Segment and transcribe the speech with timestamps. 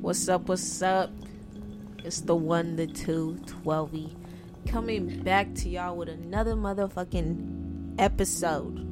[0.00, 0.48] What's up?
[0.48, 1.10] What's up?
[2.04, 4.10] It's the one, the two, 12
[4.66, 8.84] coming back to y'all with another motherfucking episode.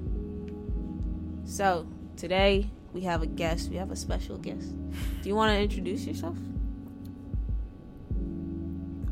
[1.45, 1.87] So,
[2.17, 3.71] today we have a guest.
[3.71, 4.75] We have a special guest.
[5.23, 6.37] Do you want to introduce yourself?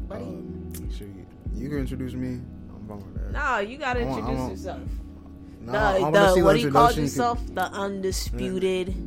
[0.09, 0.25] Buddy?
[0.25, 2.41] Um, sure, you, you can introduce me.
[2.75, 3.33] I'm fine with that.
[3.33, 4.81] no, you got to I introduce want- yourself.
[5.61, 7.41] No, the, the- what do you call yourself?
[7.55, 8.87] The undisputed.
[8.89, 9.04] could-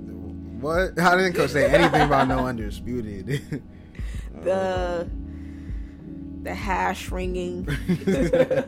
[0.59, 0.97] What?
[0.97, 3.27] How didn't go say anything about no undisputed.
[4.43, 5.07] the
[6.41, 8.67] the hash ringing, the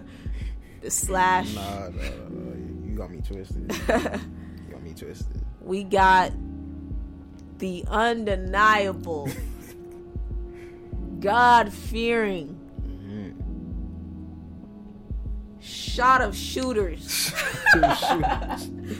[0.88, 1.56] slash.
[1.56, 3.72] Nah, nah, nah, you got me twisted.
[4.68, 5.42] You got me twisted.
[5.62, 6.32] We got
[7.58, 9.30] the undeniable,
[11.20, 13.32] God fearing, mm-hmm.
[15.60, 17.34] shot of shooters,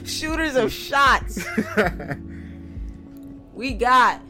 [0.04, 1.44] shooters of shots.
[3.60, 4.22] We got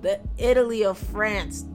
[0.00, 1.66] the Italy of France,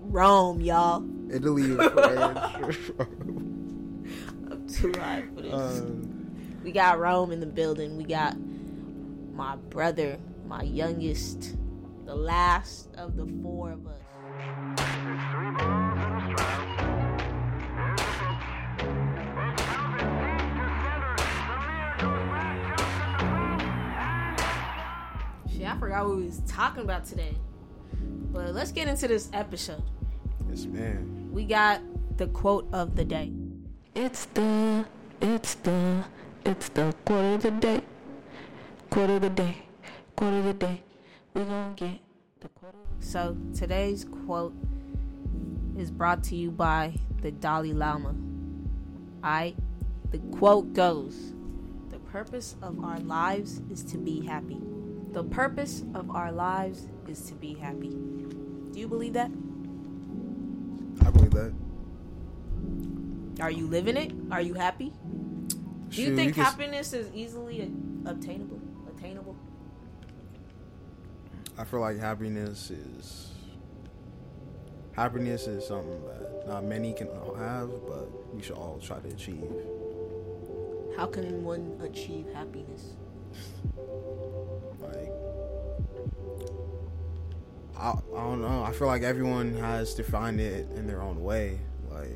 [0.00, 1.04] Rome, y'all.
[1.30, 2.76] Italy, France.
[2.98, 5.54] I'm too high for this.
[5.54, 7.96] um, We got Rome in the building.
[7.96, 8.36] We got
[9.32, 11.54] my brother, my youngest,
[12.04, 14.00] the last of the four of us.
[25.96, 27.34] Forgot what we was talking about today.
[28.32, 29.82] But let's get into this episode.
[30.50, 31.30] yes, man.
[31.32, 31.80] We got
[32.18, 33.32] the quote of the day.
[33.94, 34.84] It's the,
[35.22, 36.04] it's the,
[36.44, 37.82] it's the quote of the day.
[38.90, 39.56] Quote of the day.
[40.16, 40.82] Quote of the day.
[41.32, 41.98] We gonna get
[42.40, 42.76] the quarter.
[43.00, 44.54] So today's quote
[45.78, 48.14] is brought to you by the Dalai Lama.
[49.24, 49.56] Alright?
[50.10, 51.32] The quote goes
[51.88, 54.60] The purpose of our lives is to be happy.
[55.12, 57.90] The purpose of our lives is to be happy.
[57.90, 59.30] Do you believe that?
[61.06, 61.54] I believe that.
[63.40, 64.12] Are you living it?
[64.30, 64.92] Are you happy?
[65.88, 67.70] Do you Shoot, think can happiness is easily
[68.04, 68.60] obtainable?
[68.96, 69.36] Attainable?
[71.58, 73.32] I feel like happiness is
[74.92, 79.44] happiness is something that not many can have, but we should all try to achieve.
[80.96, 82.94] How can one achieve happiness?
[87.76, 88.62] I, I don't know.
[88.62, 91.60] I feel like everyone has to find it in their own way.
[91.90, 92.10] Like,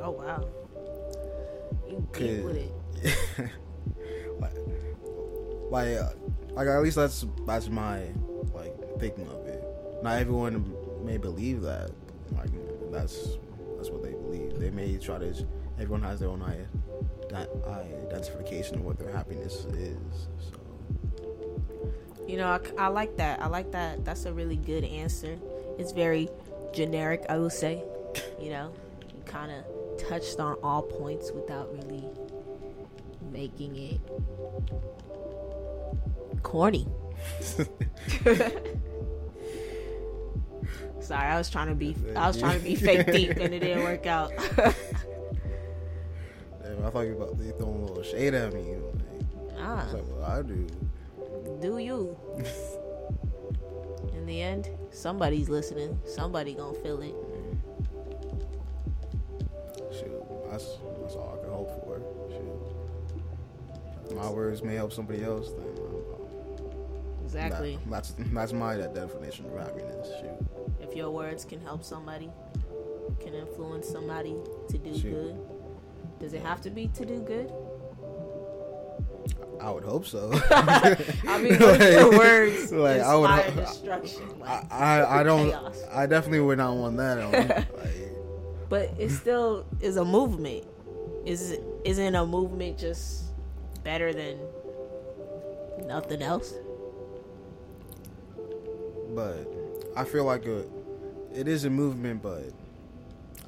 [0.00, 0.48] Oh wow.
[1.88, 3.50] You deep with it.
[4.40, 4.52] like,
[5.70, 6.10] like, uh,
[6.52, 8.04] like at least that's that's my
[8.54, 9.62] like thinking of it.
[10.02, 11.90] Not everyone may believe that.
[12.32, 12.50] Like
[12.92, 13.36] that's
[13.76, 14.58] that's what they believe.
[14.58, 15.46] They may try to.
[15.78, 16.66] Everyone has their own i-
[17.30, 20.28] that identification of what their happiness is.
[20.38, 20.59] So
[22.30, 23.42] You know, I, I like that.
[23.42, 24.04] I like that.
[24.04, 25.36] That's a really good answer.
[25.78, 26.28] It's very
[26.72, 27.82] generic, I will say.
[28.40, 28.72] You know,
[29.12, 29.64] you kind of
[30.08, 32.04] touched on all points without really
[33.32, 34.00] making it
[36.44, 36.86] corny.
[41.00, 43.58] Sorry, I was trying to be I was trying to be fake deep and it
[43.58, 44.30] didn't work out.
[44.56, 44.76] Damn,
[46.84, 48.76] I thought you were about they throwing a little shade at me.
[48.76, 48.94] Like,
[49.58, 50.68] ah, that's like what I do.
[51.60, 52.16] Do you?
[54.14, 55.98] In the end, somebody's listening.
[56.04, 57.14] Somebody gonna feel it.
[59.92, 62.00] Shoot, that's that's all I can hope for.
[62.30, 65.50] Shoot, my words may help somebody else.
[65.52, 67.76] Then uh, Exactly.
[67.76, 70.08] that- that's that's my definition of happiness.
[70.20, 70.38] Shoot,
[70.80, 72.30] If your words can help somebody,
[73.20, 74.36] can influence somebody
[74.68, 75.10] to do Shoot.
[75.12, 75.36] good,
[76.18, 77.52] does it have to be to do good?
[79.60, 80.30] I would hope so.
[80.50, 80.96] I
[81.42, 84.22] mean, what if your words like, I would inspire ho- destruction?
[84.42, 85.82] I, Like, I I don't chaos.
[85.92, 87.18] I definitely would not want that.
[87.18, 87.66] On, like,
[88.68, 90.64] but it still is a movement.
[91.26, 93.24] Is it isn't a movement just
[93.84, 94.38] better than
[95.86, 96.54] nothing else?
[99.14, 99.44] but
[99.96, 100.64] I feel like a
[101.34, 102.44] it is a movement, but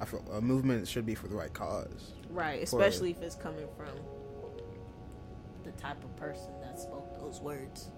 [0.00, 2.12] I feel a movement should be for the right cause.
[2.31, 3.88] Right, especially if it's coming from
[5.74, 7.90] the type of person that spoke those words.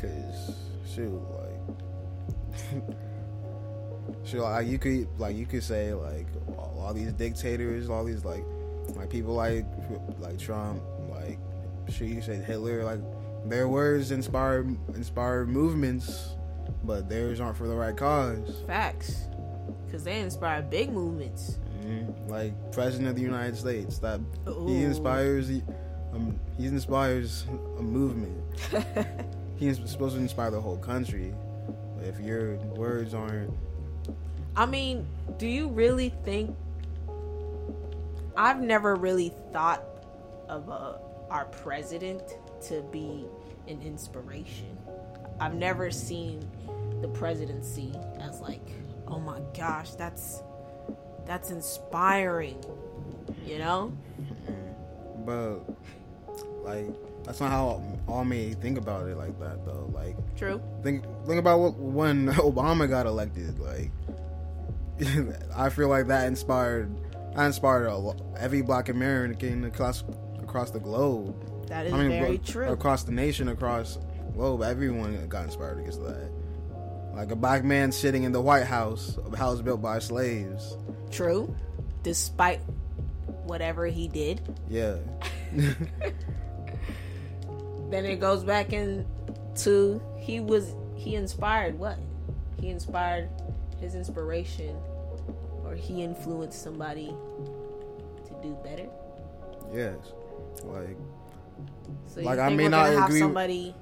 [0.00, 0.54] Cause
[0.94, 2.84] shoot, like,
[4.24, 6.26] shoot, like you could, like you could say, like
[6.58, 8.44] all, all these dictators, all these like,
[8.96, 9.64] like people like,
[10.18, 11.38] like Trump, like,
[11.88, 13.00] shoot, you say Hitler, like
[13.46, 16.34] their words inspire inspire movements,
[16.84, 18.62] but theirs aren't for the right cause.
[18.66, 19.26] Facts,
[19.86, 21.58] because they inspire big movements.
[21.82, 22.28] Mhm.
[22.28, 24.66] Like President of the United States, that Ooh.
[24.66, 25.62] he inspires, he,
[26.18, 27.46] um, he inspires
[27.78, 28.36] a movement.
[29.56, 31.32] he's supposed to inspire the whole country.
[31.96, 33.52] But if your words aren't,
[34.56, 35.06] I mean,
[35.38, 36.56] do you really think?
[38.36, 39.82] I've never really thought
[40.48, 40.94] of uh,
[41.30, 42.22] our president
[42.68, 43.24] to be
[43.66, 44.76] an inspiration.
[45.40, 46.48] I've never seen
[47.00, 48.68] the presidency as like,
[49.06, 50.42] oh my gosh, that's
[51.24, 52.64] that's inspiring.
[53.44, 53.92] You know?
[55.24, 55.60] but
[56.68, 59.90] like that's not how all me think about it like that though.
[59.92, 60.60] Like True.
[60.82, 63.58] think think about what, when Obama got elected.
[63.58, 63.90] Like
[65.56, 66.90] I feel like that inspired
[67.36, 70.04] I inspired a, every black American across
[70.42, 71.66] across the globe.
[71.68, 72.68] That is I mean, very bro- true.
[72.68, 76.30] Across the nation, across the globe, everyone got inspired because of that.
[77.14, 80.76] Like a black man sitting in the White House, a house built by slaves.
[81.10, 81.54] True.
[82.02, 82.60] Despite
[83.44, 84.40] whatever he did.
[84.68, 84.96] Yeah,
[87.90, 91.98] then it goes back into he was he inspired what
[92.60, 93.28] he inspired
[93.80, 94.76] his inspiration
[95.64, 97.14] or he influenced somebody
[98.26, 98.88] to do better
[99.72, 99.96] yes.
[100.64, 100.96] Like,
[102.06, 103.74] so Like, I may not agree- somebody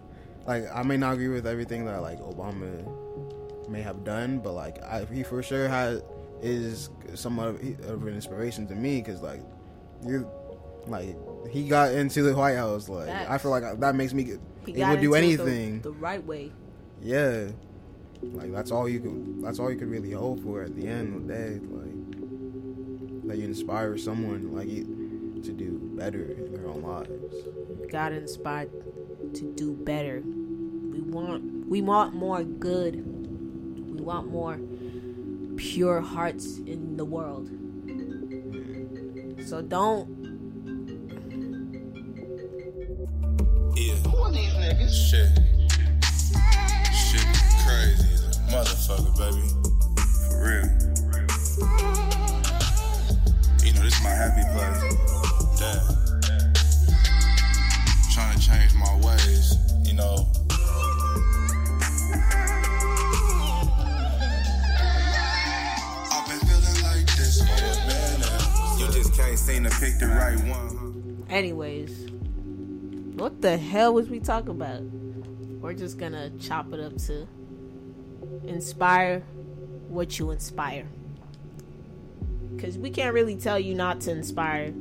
[0.47, 4.83] like I may not agree with everything that like Obama may have done, but like
[4.83, 6.03] I, he for sure has
[6.43, 9.41] is somewhat of, of an inspiration to me because like
[10.07, 10.27] you're
[10.87, 11.17] like
[11.51, 12.89] he got into the White House.
[12.89, 14.25] Like I feel like that makes me
[14.65, 15.81] he to do it the- anything.
[15.83, 16.53] the, right way
[17.03, 17.49] Yeah.
[18.23, 21.15] Like that's all you could that's all you could really hope for at the end
[21.17, 21.61] of the day.
[21.71, 27.91] Like that you inspire someone like you to do better in their own lives.
[27.91, 28.71] got inspired
[29.35, 30.23] to do better
[30.91, 32.95] we want we want more good
[33.95, 34.59] we want more
[35.57, 37.49] pure hearts in the world
[39.47, 40.16] so don't
[44.85, 45.31] Shit.
[46.93, 47.27] Shit
[47.65, 49.49] crazy as a motherfucker, baby.
[50.29, 50.69] For real.
[53.65, 54.81] You know, this is my happy place.
[55.59, 55.83] Damn.
[58.13, 60.27] Trying to change my ways, you know.
[68.79, 71.25] You just can't seem to pick the right one.
[71.29, 72.06] Anyways,
[73.17, 74.83] what the hell was we talking about?
[74.83, 77.27] We're just gonna chop it up to
[78.45, 79.21] inspire
[79.89, 80.87] what you inspire.
[82.55, 84.75] Because we can't really tell you not to inspire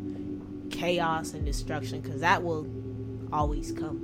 [0.69, 2.67] chaos and destruction, because that will
[3.31, 4.01] always come.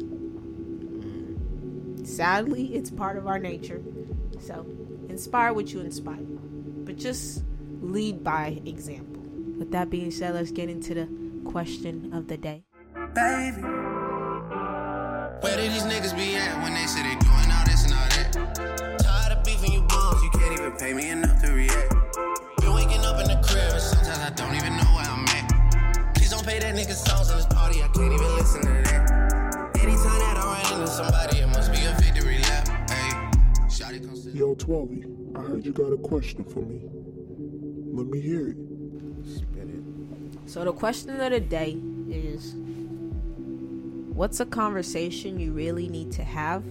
[2.05, 3.81] Sadly, it's part of our nature.
[4.39, 4.65] So,
[5.09, 6.23] inspire what you inspire.
[6.23, 7.43] But just
[7.81, 9.21] lead by example.
[9.57, 11.09] With that being said, let's get into the
[11.49, 12.63] question of the day.
[13.13, 13.90] baby.
[15.41, 18.09] Where did these niggas be at when they say they doing all this and all
[18.13, 18.99] that?
[19.01, 21.89] Tired of beefing you bums, you can't even pay me enough to react.
[22.61, 26.13] Been waking up in the crib, and sometimes I don't even know where I'm at.
[26.13, 29.71] Please don't play that nigga songs in this party, I can't even listen to that.
[29.81, 32.67] Anytime that I run into somebody, it must be a victory lap.
[32.91, 33.09] Hey,
[33.65, 35.03] Shotty comes to Yo, Twelvey,
[35.35, 36.81] I heard you got a question for me.
[37.91, 38.57] Let me hear it.
[39.25, 39.81] Spit it.
[40.45, 42.53] So the question of the day is
[44.13, 46.63] what's a conversation you really need to have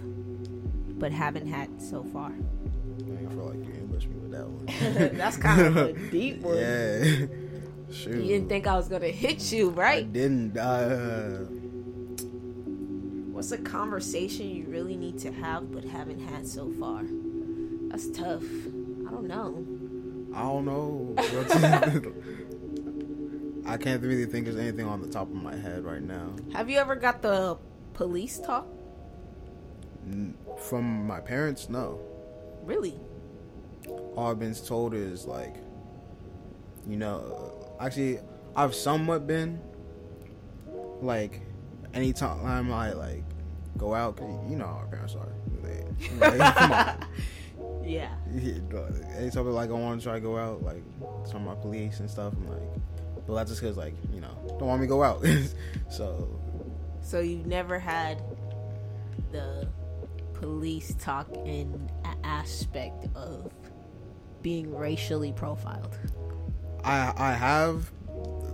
[0.99, 2.32] but haven't had so far?
[2.32, 5.16] I feel like you ambushed me with that one.
[5.18, 6.56] That's kind of a deep one.
[6.59, 7.26] yeah.
[7.92, 8.16] Shoot.
[8.16, 10.12] You didn't think I was gonna hit you, I right?
[10.12, 10.56] didn't.
[10.56, 11.38] Uh,
[13.32, 17.02] What's a conversation you really need to have but haven't had so far?
[17.88, 18.44] That's tough.
[18.44, 19.64] I don't know.
[20.35, 21.16] I don't know.
[23.71, 26.35] I can't really think of anything on the top of my head right now.
[26.53, 27.57] Have you ever got the
[27.95, 28.67] police talk?
[30.07, 30.37] N-
[30.69, 32.00] From my parents, no.
[32.65, 32.99] Really?
[34.17, 35.55] All I've been told is like,
[36.89, 38.19] you know, actually,
[38.57, 39.61] I've somewhat been
[41.00, 41.41] like,
[41.95, 43.23] anytime I like
[43.79, 45.33] go out, cause you know how our parents are.
[45.62, 45.85] They,
[46.19, 47.07] like, come on.
[47.85, 48.11] Yeah.
[48.33, 48.53] Yeah,
[49.17, 50.83] anytime like I want to try to go out, like
[51.25, 52.81] some of my police and stuff, I'm like,
[53.30, 55.25] well, that's just because like you know don't want me to go out.
[55.90, 56.28] so
[57.00, 58.20] So you've never had
[59.30, 59.68] the
[60.34, 61.88] police talk in
[62.25, 63.52] aspect of
[64.42, 65.96] being racially profiled.
[66.82, 67.90] I I have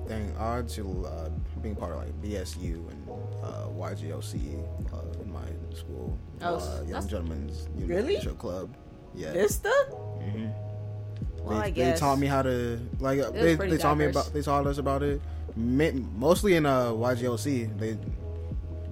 [0.08, 1.28] thank God to uh,
[1.62, 3.08] being part of like BSU and
[3.42, 8.08] uh, YGLC uh, in my school, Oh, uh, Young Gentlemen's Really?
[8.16, 8.76] Leadership Club.
[9.14, 9.32] Yeah.
[9.32, 9.72] Vista?
[10.20, 10.52] Mhm.
[11.46, 14.42] Well, they, they taught me how to like was they, they taught me about they
[14.42, 15.20] taught us about it
[15.56, 17.96] mostly in uh YGLC they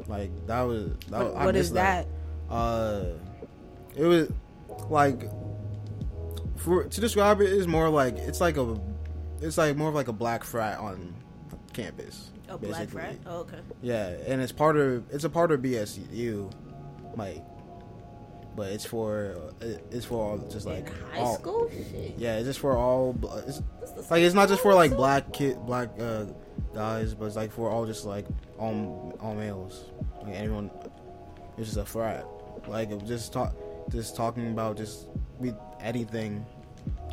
[0.06, 2.06] like that was that What, was, I what is that?
[2.50, 3.04] Uh,
[3.96, 4.30] it was
[4.88, 5.30] like
[6.56, 8.80] for to describe it is more like it's like a
[9.40, 11.14] it's like more of like a black frat on
[11.73, 12.30] campus.
[12.49, 13.00] A black basically.
[13.00, 13.16] frat.
[13.26, 13.58] Oh, okay.
[13.82, 16.52] Yeah, and it's part of it's a part of BSU,
[17.16, 17.42] like,
[18.56, 19.52] but it's for
[19.90, 21.70] it's for all just like In high all, school.
[21.70, 22.14] Shit.
[22.16, 23.16] Yeah, it's just for all.
[23.46, 23.62] It's,
[24.11, 26.26] like it's not just for like black kid, black uh,
[26.75, 28.26] guys, but it's like for all just like
[28.58, 29.84] all all males.
[30.23, 30.70] Like anyone,
[31.56, 32.26] it's just a frat.
[32.66, 33.54] Like it was just talk,
[33.90, 35.08] just talking about just
[35.38, 36.44] we anything,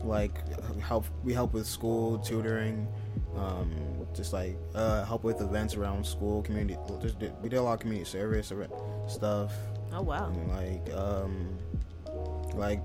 [0.03, 0.31] like
[0.79, 2.87] help we help with school tutoring,
[3.35, 3.71] um,
[4.13, 6.77] just like uh, help with events around school, community.
[7.01, 8.51] Just we did a lot of community service
[9.07, 9.53] stuff.
[9.93, 10.27] Oh wow.
[10.27, 11.57] And like um
[12.53, 12.81] like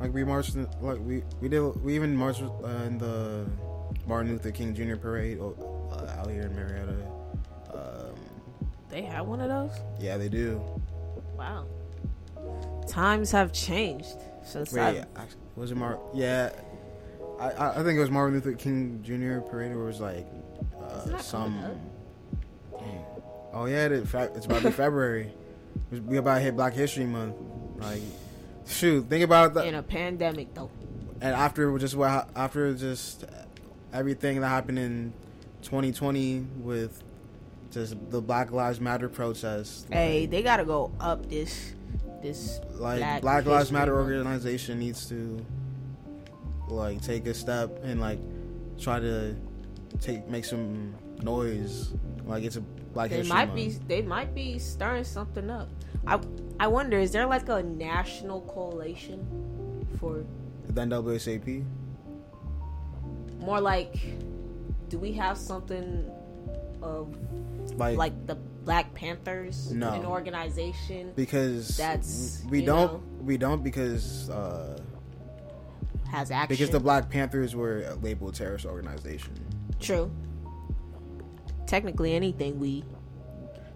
[0.00, 3.46] like we marched in, like we we did we even marched uh, in the
[4.06, 4.96] Martin Luther King Jr.
[4.96, 6.96] parade uh, out here in Marietta.
[7.74, 8.14] Um,
[8.88, 9.78] They had one of those.
[10.00, 10.60] yeah, they do.
[11.36, 11.66] Wow.
[12.88, 15.24] Times have changed since Wait, I.
[15.54, 15.98] was it Mar?
[16.14, 16.50] Yeah,
[17.38, 19.40] I I I think it was Martin Luther King Jr.
[19.40, 20.26] parade where it was like
[20.82, 21.62] uh, some.
[23.52, 25.32] Oh yeah, it, it's about to be February.
[25.90, 27.36] We about to hit Black History Month.
[27.78, 28.02] Like,
[28.66, 29.66] shoot, think about that.
[29.66, 30.70] in a pandemic though.
[31.20, 33.24] and after just what after just
[33.92, 35.12] everything that happened in
[35.62, 37.02] 2020 with
[37.72, 41.72] just the Black Lives Matter protests, Hey, they gotta go up this
[42.22, 44.12] this like Black Black, Lives Matter Month.
[44.12, 45.44] organization needs to
[46.68, 48.18] like take a step and like
[48.78, 49.34] try to
[50.00, 51.92] take make some noise.
[52.26, 53.56] Like it's a Black they History might Month.
[53.56, 55.68] be they might be stirring something up.
[56.06, 56.20] I
[56.58, 60.24] I wonder is there like a national coalition for
[60.68, 61.64] the NAACP.
[63.38, 63.94] more like
[64.88, 66.10] do we have something
[66.82, 67.14] of
[67.76, 69.92] Like, like the Black Panthers No.
[69.92, 74.78] an organization because that's, we don't know- we don't because uh
[76.10, 79.32] has action because the Black Panthers were a labeled terrorist organization.
[79.78, 80.10] true
[81.74, 82.82] technically anything we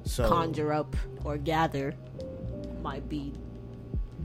[0.05, 1.95] So conjure up or gather
[2.83, 3.33] might be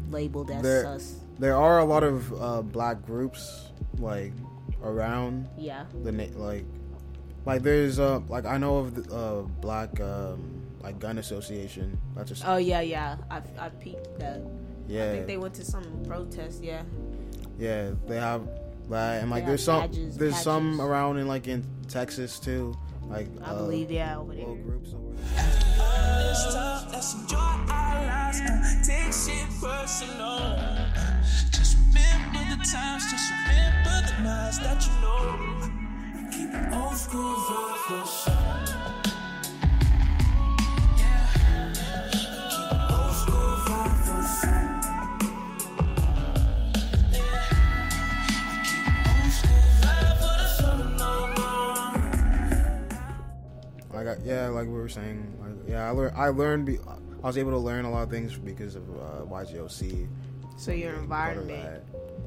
[0.10, 1.20] labeled as There- sus.
[1.38, 4.34] there are a lot of uh, black groups like
[4.84, 5.86] around yeah.
[6.04, 6.66] the na- like
[7.46, 11.98] like there's uh like I know of the uh, black um like gun association.
[12.16, 13.18] That's just oh yeah yeah.
[13.30, 14.42] I i peeped that.
[14.88, 16.82] Yeah i think they went to some protest yeah.
[17.60, 18.42] Yeah they have
[18.90, 22.76] that and like there's some badges- there's some around in like in Texas too
[23.10, 28.06] like i uh, believe yeah over little there groups over Let's talk, let's enjoy our
[28.06, 30.56] lives and take shit personal.
[31.51, 36.30] Just remember the times, just remember the nights that you know.
[36.32, 38.78] Keep it old school vibe for sure.
[54.03, 56.15] Like I, yeah, like we were saying, like, yeah, I learned.
[56.15, 56.65] I learned.
[56.65, 56.77] Be,
[57.22, 60.08] I was able to learn a lot of things because of uh, YGOC.
[60.58, 61.84] so your being part of environment.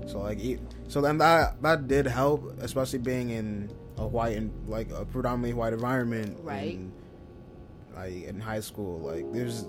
[0.07, 0.41] So like,
[0.89, 5.55] so then that that did help, especially being in a white and like a predominantly
[5.55, 6.75] white environment, Right.
[6.75, 6.93] In,
[7.95, 9.67] like in high school, like there's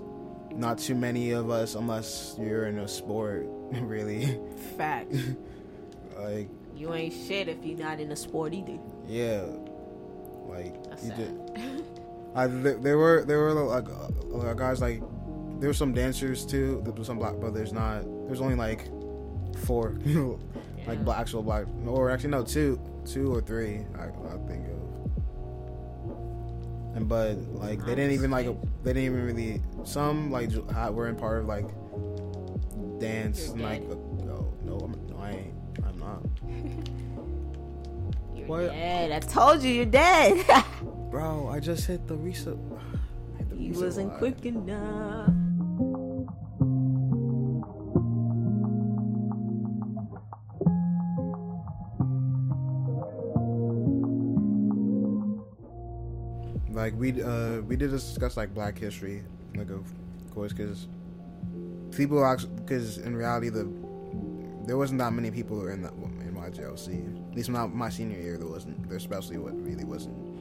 [0.52, 4.38] not too many of us unless you're in a sport, really.
[4.76, 5.12] fact
[6.18, 9.44] like you ain't shit if you're not in a sport either yeah,
[10.48, 11.84] like that's you sad did.
[12.34, 15.00] I, there, there were there were like uh, uh, guys like
[15.60, 16.80] there were some dancers too.
[16.84, 18.02] There was some black, but there's not.
[18.26, 18.88] There's only like
[19.64, 20.38] four, like
[20.86, 20.94] Yeah.
[21.04, 23.86] black, actual black, or actually no, two, two or three.
[23.98, 24.74] I, I think of.
[26.96, 28.46] And but like they didn't even like
[28.82, 30.50] they didn't even really some like
[30.92, 31.66] were in part of like
[33.00, 36.22] dance and like uh, no no I'm, no I ain't I'm not
[38.36, 38.66] you're What?
[38.70, 40.44] dead i told you you're dead
[41.14, 42.54] bro I just hit the reset.
[43.34, 44.18] I hit the you reset wasn't line.
[44.18, 45.30] quick enough
[56.74, 59.22] like we uh we did discuss like black history
[59.54, 59.86] like of
[60.34, 60.88] course because
[61.92, 63.72] people actually because in reality the
[64.66, 67.72] there wasn't that many people who were in that in my JLC at least not
[67.72, 70.33] my senior year there wasn't there especially what really wasn't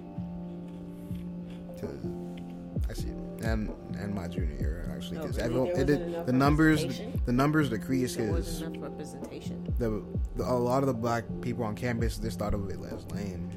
[2.90, 3.10] I see
[3.44, 5.50] and and my junior year actually Oh, because really?
[5.72, 10.04] everyone There it the numbers the numbers decreased because wasn't enough representation the,
[10.36, 13.50] the a lot of the black people on campus just thought of it as lame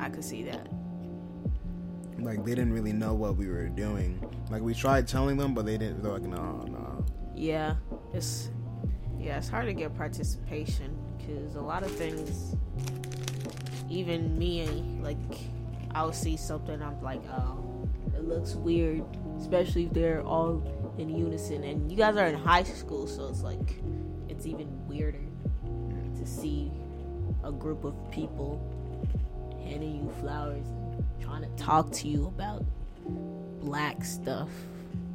[0.00, 0.68] i could see that
[2.18, 4.22] like they didn't really know what we were doing.
[4.50, 6.02] Like we tried telling them, but they didn't.
[6.02, 7.02] They're like, no, no.
[7.34, 7.76] Yeah,
[8.12, 8.50] it's
[9.18, 12.54] yeah, it's hard to get participation because a lot of things,
[13.88, 15.16] even me, like
[15.94, 19.04] I'll see something, I'm like, oh, it looks weird,
[19.38, 20.62] especially if they're all
[20.98, 21.64] in unison.
[21.64, 23.80] And you guys are in high school, so it's like
[24.28, 25.20] it's even weirder
[26.16, 26.70] to see
[27.44, 28.60] a group of people
[29.64, 32.64] handing you flowers, and trying to talk to you about
[33.60, 34.48] black stuff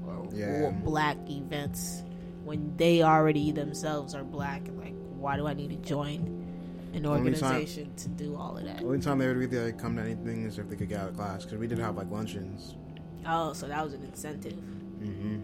[0.08, 0.46] or, Yeah.
[0.68, 2.04] or black events
[2.44, 4.62] when they already themselves are black.
[4.78, 6.45] Like, why do I need to join
[6.96, 8.82] an Only time- organization to do all of that?
[8.82, 11.10] Only time they would really like, come to anything is if they could get out
[11.10, 12.76] of class because we didn't have like luncheons.
[13.28, 14.54] Oh, so that was an incentive.
[14.54, 15.40] hmm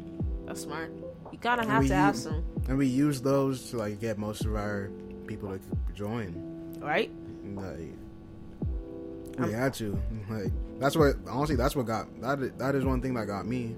[0.46, 0.92] That's smart.
[1.32, 4.18] You gotta have we to have use- some, And we used those to like get
[4.18, 4.90] most of our
[5.28, 5.60] people to
[5.94, 6.76] join.
[6.82, 7.12] right?
[7.56, 7.94] Like
[9.40, 10.00] we had to.
[10.30, 13.76] Like that's what honestly that's what got that that is one thing that got me.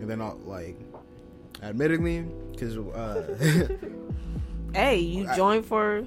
[0.00, 0.78] And then I'll like,
[1.62, 2.22] admittedly,
[2.52, 3.36] because uh,
[4.74, 6.06] Hey, you I- joined for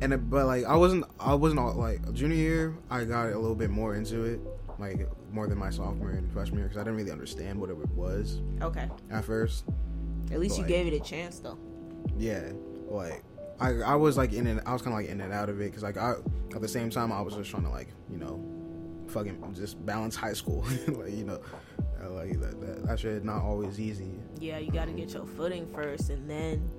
[0.00, 3.38] and it, but like I wasn't I wasn't all, like junior year I got a
[3.38, 4.40] little bit more into it
[4.78, 7.76] like more than my sophomore and freshman year because I didn't really understand what it
[7.90, 8.88] was okay.
[9.10, 9.64] at first.
[10.30, 11.58] At least you Like- gave it a chance, though.
[12.16, 12.52] Yeah,
[12.88, 13.22] like
[13.60, 15.60] I I was like in and I was kind of like in and out of
[15.60, 16.14] it because like I
[16.54, 18.40] at the same time I was just trying to like you know
[19.08, 21.40] fucking just balance high school like you know
[22.10, 24.12] like that that, that shit not always easy.
[24.38, 26.70] Yeah, you gotta get your footing first, and then.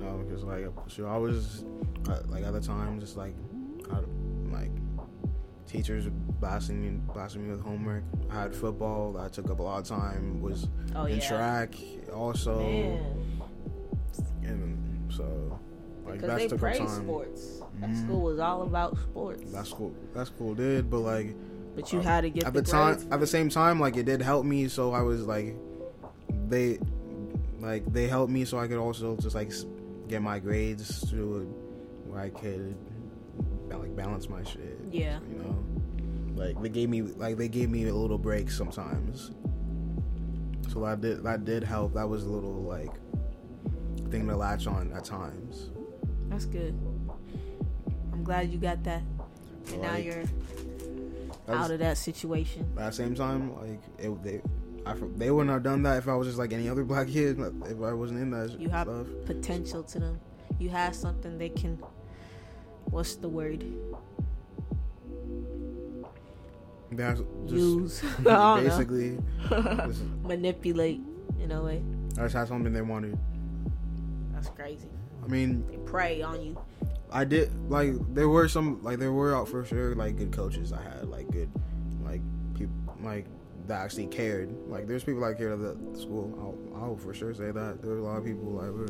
[0.00, 1.64] You know, because like so I was
[2.08, 3.34] uh, like at the time just like
[3.90, 3.98] I,
[4.50, 4.70] like
[5.66, 6.08] teachers
[6.40, 8.02] blasting me blasting me with homework.
[8.30, 10.40] I had football that took up a lot of time.
[10.40, 11.28] Was Oh in yeah.
[11.28, 11.74] track
[12.14, 12.98] also,
[14.40, 15.60] Man, and so
[16.06, 17.02] like because that they praise time.
[17.04, 17.60] sports.
[17.80, 18.04] That Mhm.
[18.04, 19.52] school was all about sports.
[19.52, 20.90] That's school, That's cool, dude.
[20.90, 21.36] But like
[21.76, 23.96] but you um, had to get at the, the time, at the same time, like
[23.96, 24.66] it did help me.
[24.68, 25.54] So I was like,
[26.48, 26.78] they,
[27.60, 29.52] like they helped me, so I could also just like
[30.10, 31.44] get my grades to
[32.04, 32.76] where I could
[33.70, 34.80] like balance my shit.
[34.90, 35.20] Yeah.
[35.30, 35.64] you know,
[36.34, 39.30] like they gave me like they gave me a little break sometimes.
[40.68, 41.94] So that did that did help.
[41.94, 42.92] That was a little like
[44.10, 45.70] thing to latch on at times.
[46.28, 46.74] That's good.
[48.12, 49.02] I'm glad you got that,
[49.72, 50.24] and now you're
[51.48, 52.68] out of that situation.
[52.74, 54.40] But at the same time, like it, they,
[54.86, 57.38] I, they wouldn't have done that if I was just like any other black kid.
[57.38, 59.06] If I wasn't in that You have stuff.
[59.26, 60.20] potential to them.
[60.58, 61.78] You have something they can.
[62.86, 63.64] What's the word?
[66.92, 68.02] They have just Use.
[68.20, 68.68] I don't know.
[68.70, 71.00] basically, just, Manipulate
[71.40, 71.82] in a way.
[72.18, 73.16] I just had something they wanted.
[74.32, 74.88] That's crazy.
[75.22, 76.58] I mean, They prey on you.
[77.12, 80.72] I did like there were some like there were out for sure like good coaches
[80.72, 81.50] I had like good
[82.04, 82.20] like
[82.54, 83.26] people like
[83.66, 84.50] that actually cared.
[84.68, 86.34] Like there's people that cared at the school.
[86.74, 88.88] I'll, I'll for sure say that there were a lot of people that were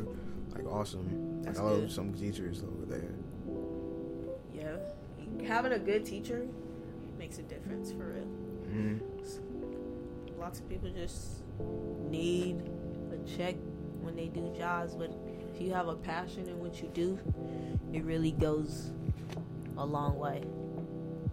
[0.54, 1.42] like awesome.
[1.42, 3.14] That's I love some teachers over there.
[4.54, 4.76] Yeah.
[5.46, 6.46] Having a good teacher
[7.18, 8.24] makes a difference for real.
[8.24, 8.98] hmm
[10.38, 11.42] Lots of people just
[12.08, 12.62] need
[13.12, 13.54] a check
[14.00, 15.12] when they do jobs, but
[15.54, 17.18] if you have a passion in what you do,
[17.92, 18.92] it really goes
[19.76, 20.42] a long way.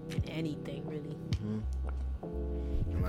[0.10, 1.16] In anything, really.
[1.42, 1.64] And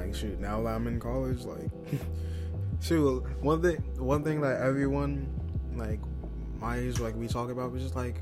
[0.01, 1.71] like shoot, now that I'm in college, like
[2.81, 5.29] shoot, one thing one thing that everyone
[5.75, 6.01] like
[6.61, 8.21] my age like we talk about was just like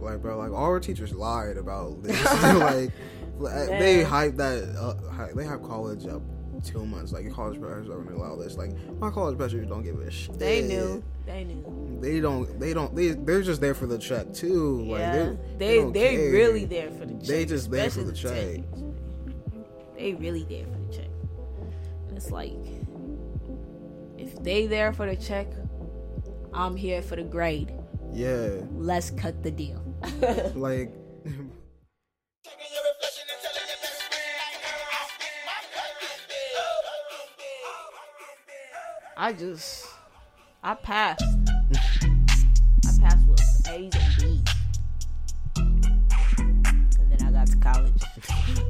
[0.00, 2.24] like bro, like all our teachers lied about this.
[2.42, 2.90] like
[3.38, 6.22] like, they hype that uh, they have college up
[6.62, 7.12] two months.
[7.12, 8.56] Like your college professors are gonna allow this.
[8.56, 10.38] Like my college professors don't give a shit.
[10.38, 11.02] They knew.
[11.26, 11.98] They knew.
[12.00, 12.58] They don't.
[12.58, 12.94] They don't.
[12.94, 14.82] They they're just there for the check too.
[14.82, 15.12] Like yeah.
[15.12, 17.26] they're, They don't they really there for the check.
[17.26, 18.60] They just there for the check.
[20.00, 20.18] Teachers.
[20.18, 21.10] They really there for the check.
[22.08, 22.56] And it's like
[24.18, 25.46] if they there for the check,
[26.52, 27.72] I'm here for the grade.
[28.12, 29.82] Yeah, Let's cut the deal.
[30.54, 30.92] like
[39.16, 39.86] I just
[40.62, 41.22] I passed.
[41.74, 44.44] I passed with A's and B's.
[46.98, 48.66] And then I got to college.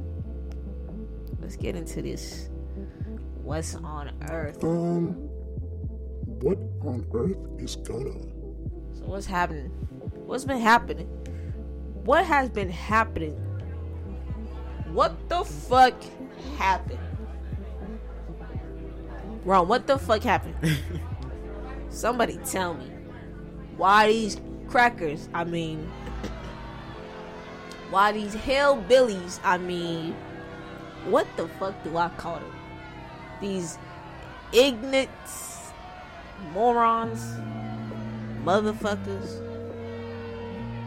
[1.61, 2.49] get into this.
[3.43, 4.63] What's on earth?
[4.63, 5.13] Um,
[6.41, 8.97] what on earth is going on?
[8.97, 9.67] So what's happening?
[10.25, 11.07] What's been happening?
[12.03, 13.33] What has been happening?
[14.91, 15.93] What the fuck
[16.57, 16.99] happened?
[19.45, 20.55] Ron, what the fuck happened?
[21.89, 22.85] Somebody tell me.
[23.77, 25.29] Why these crackers?
[25.33, 25.91] I mean,
[27.89, 29.39] why these hillbillies?
[29.43, 30.15] I mean,
[31.05, 32.55] what the fuck do I call them?
[33.39, 33.77] These
[34.53, 35.09] ignorant
[36.53, 37.19] morons,
[38.43, 39.39] motherfuckers,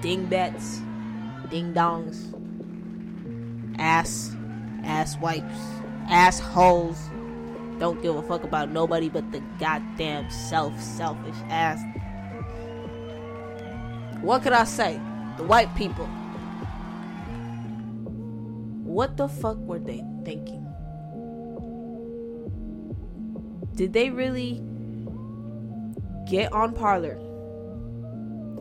[0.00, 0.80] dingbats,
[1.50, 2.32] ding dongs,
[3.78, 4.34] ass,
[4.84, 5.58] ass wipes,
[6.08, 6.98] assholes.
[7.78, 11.80] Don't give a fuck about nobody but the goddamn self, selfish ass.
[14.20, 15.00] What could I say?
[15.36, 16.08] The white people.
[18.94, 20.64] What the fuck were they thinking?
[23.74, 24.62] Did they really
[26.30, 27.18] get on Parler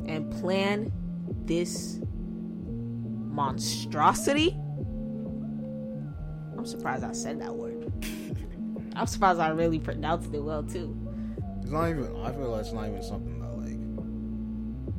[0.08, 0.92] and plan
[1.46, 2.00] this
[3.30, 4.60] monstrosity?
[6.58, 7.92] I'm surprised I said that word.
[8.96, 10.98] I'm surprised I really pronounced it well too.
[11.62, 12.06] It's not even.
[12.24, 13.78] I feel like it's not even something that like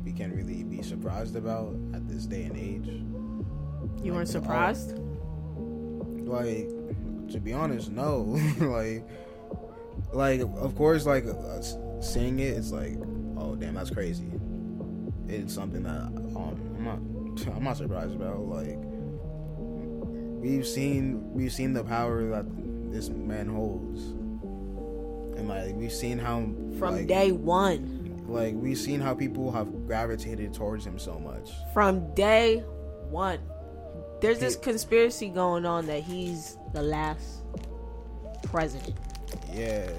[0.05, 2.87] we can really be surprised about at this day and age.
[2.87, 4.97] You Like, weren't surprised?
[6.25, 6.67] Like,
[7.31, 8.21] to be honest, no.
[8.59, 9.03] like,
[10.13, 11.61] like of course, like uh,
[12.01, 12.97] seeing it, it's like,
[13.37, 14.31] oh damn, that's crazy.
[15.27, 16.99] It's something that um, I'm not.
[17.55, 18.39] I'm not surprised about.
[18.45, 18.77] Like,
[20.41, 22.45] we've seen we've seen the power that
[22.91, 24.01] this man holds,
[25.37, 26.41] and like we've seen how
[26.79, 28.23] From like, day one.
[28.27, 31.51] like we've seen how people have gravitated towards him so much.
[31.73, 32.59] From day
[33.09, 33.39] one.
[34.21, 37.43] There's this conspiracy going on that he's the last
[38.43, 38.95] president.
[39.51, 39.89] Yeah.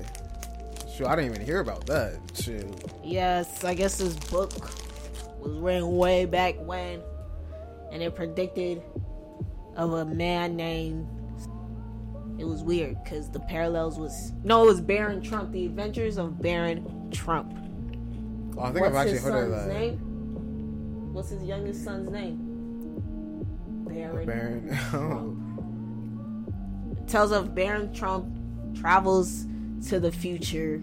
[0.93, 2.19] Sure, I didn't even hear about that.
[2.35, 2.67] Shit.
[3.05, 4.51] Yes, I guess this book
[5.41, 7.03] was written way back when,
[7.93, 8.83] and it predicted
[9.77, 11.07] of a man named.
[12.39, 15.53] It was weird because the parallels was no, it was Baron Trump.
[15.53, 17.53] The Adventures of Baron Trump.
[18.59, 19.69] Oh, I think What's I've actually heard of that.
[19.69, 21.13] name?
[21.13, 22.46] What's his youngest son's name?
[23.97, 24.27] Barron.
[24.27, 25.43] Barron.
[27.07, 28.27] It tells of Baron Trump
[28.77, 29.47] travels
[29.89, 30.83] to the future,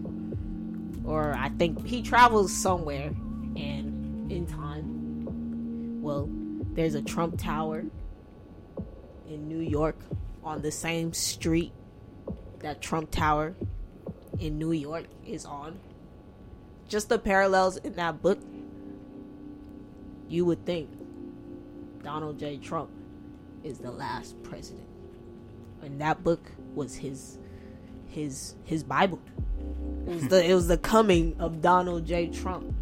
[1.04, 3.08] or I think he travels somewhere,
[3.56, 6.28] and in time, well,
[6.72, 7.84] there's a Trump Tower
[9.28, 9.98] in New York
[10.42, 11.72] on the same street
[12.60, 13.54] that Trump Tower
[14.40, 15.78] in New York is on.
[16.88, 18.40] Just the parallels in that book,
[20.28, 20.88] you would think
[22.02, 22.56] Donald J.
[22.56, 22.90] Trump
[23.64, 24.86] is the last president.
[25.82, 27.38] And that book was his
[28.06, 29.20] his his Bible.
[30.06, 32.28] It was the it was the coming of Donald J.
[32.28, 32.74] Trump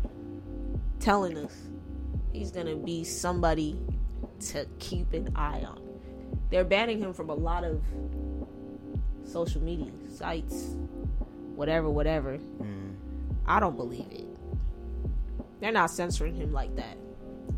[1.01, 1.55] telling us
[2.33, 3.79] he's gonna be somebody
[4.49, 5.81] to keep an eye on.
[6.51, 7.83] They're banning him from a lot of
[9.25, 10.75] social media sites,
[11.55, 12.38] whatever, whatever.
[13.47, 14.27] I don't believe it.
[15.61, 16.97] They're not censoring him like that.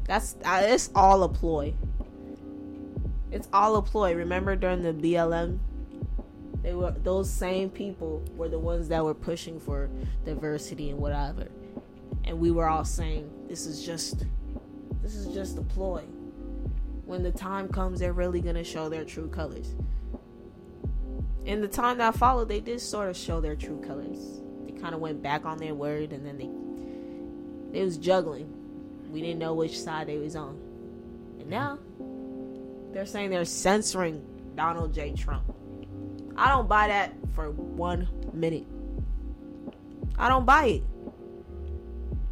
[0.04, 1.74] That's uh, it's all a ploy.
[3.30, 4.14] It's all a ploy.
[4.14, 5.58] Remember during the BLM,
[6.62, 9.90] they were those same people were the ones that were pushing for
[10.24, 11.48] diversity and whatever,
[12.24, 14.24] and we were all saying this is just
[15.02, 16.02] this is just a ploy.
[17.04, 19.74] When the time comes, they're really gonna show their true colors.
[21.44, 24.40] In the time that followed, they did sort of show their true colors.
[24.64, 28.50] They kind of went back on their word, and then they they was juggling.
[29.10, 30.58] We didn't know which side they was on,
[31.40, 31.78] and now
[32.94, 35.12] they're saying they're censoring Donald J.
[35.12, 35.52] Trump.
[36.37, 38.66] I don't buy that for one minute.
[40.16, 40.83] I don't buy it.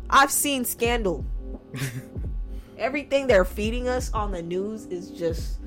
[0.08, 1.24] I've seen scandal.
[2.78, 5.58] Everything they're feeding us on the news is just.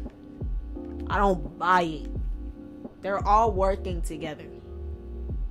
[1.08, 2.10] I don't buy it.
[3.02, 4.46] They're all working together.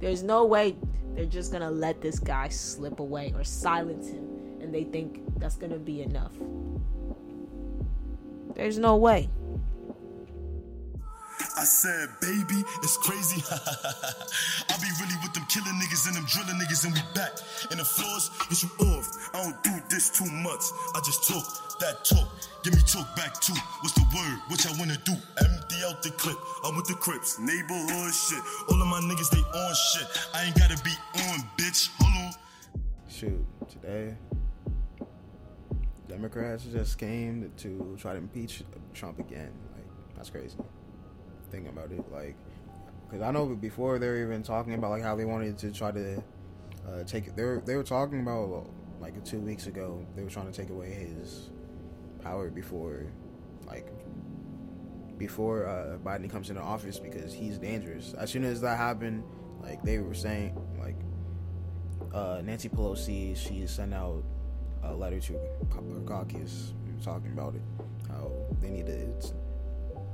[0.01, 0.77] There's no way
[1.15, 5.57] they're just gonna let this guy slip away or silence him and they think that's
[5.57, 6.33] gonna be enough.
[8.55, 9.29] There's no way.
[11.57, 13.43] I said, baby, it's crazy.
[13.51, 17.31] I be really with them killing niggas and them drilling niggas, and we back.
[17.71, 19.31] And the floors, get you off.
[19.35, 20.63] I don't do this too much.
[20.95, 21.45] I just talk
[21.81, 22.29] that talk.
[22.63, 23.55] Give me talk back too.
[23.81, 24.39] What's the word?
[24.49, 25.13] What y'all wanna do?
[25.39, 26.37] Empty out the clip.
[26.65, 28.43] I'm with the Crips, neighborhood shit.
[28.71, 30.07] All of my niggas, they on shit.
[30.35, 30.93] I ain't gotta be
[31.31, 31.91] on, bitch.
[32.01, 32.33] Hold on.
[33.09, 34.17] Shoot, today,
[36.15, 39.51] Democrats just came to try to impeach Trump again.
[39.75, 40.57] Like, that's crazy.
[41.51, 42.37] thinking about it, like,
[43.05, 45.91] because I know before they were even talking about like how they wanted to try
[45.91, 46.23] to
[46.89, 47.37] uh, take it.
[47.37, 50.07] They were they were talking about like two weeks ago.
[50.15, 51.51] They were trying to take away his
[52.23, 53.07] power before,
[53.67, 53.89] like,
[55.19, 58.15] before uh, Biden comes into office because he's dangerous.
[58.15, 59.25] As soon as that happened,
[59.63, 60.97] like they were saying, like
[62.13, 64.23] uh, Nancy Pelosi, she sent out
[64.85, 65.39] a letter to
[66.07, 67.63] caucus talking about it,
[68.09, 69.35] how they need to,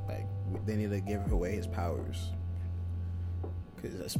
[0.09, 0.27] like,
[0.67, 2.31] they need to give away his powers.
[3.81, 4.19] Cause that's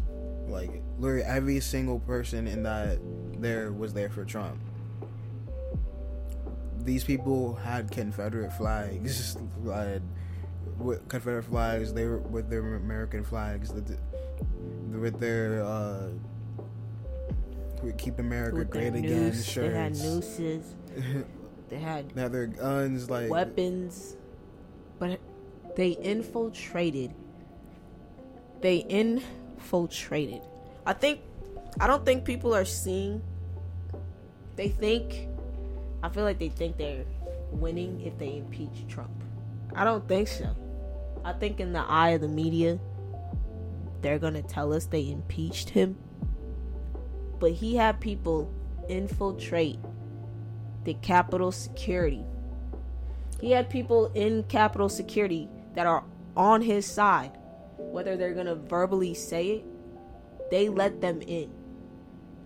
[0.49, 2.99] like literally every single person in that
[3.39, 4.59] there was there for Trump.
[6.79, 9.37] These people had Confederate flags,
[9.67, 10.03] had
[10.79, 11.93] with Confederate flags.
[11.93, 16.30] They were with their American flags, with their uh, we
[17.97, 20.75] keep America With great again noose, they had nooses.
[21.71, 24.17] They had have their guns like weapons,
[24.99, 25.21] but
[25.77, 27.15] they infiltrated.
[28.61, 30.43] They infiltrated.
[30.85, 31.21] I think.
[31.79, 33.23] I don't think people are seeing.
[34.57, 35.29] They think.
[36.03, 37.05] I feel like they think they're
[37.53, 39.13] winning if they impeach Trump.
[39.77, 40.57] I don't think so.
[41.25, 42.81] I think in the eye of the media,
[44.03, 45.97] they're gonna tell us they impeached him.
[47.41, 48.53] But he had people
[48.89, 49.79] infiltrate
[50.85, 52.25] the Capitol security.
[53.41, 56.05] He had people in Capitol security that are
[56.37, 57.33] on his side.
[57.79, 59.65] Whether they're gonna verbally say it,
[60.51, 61.51] they let them in.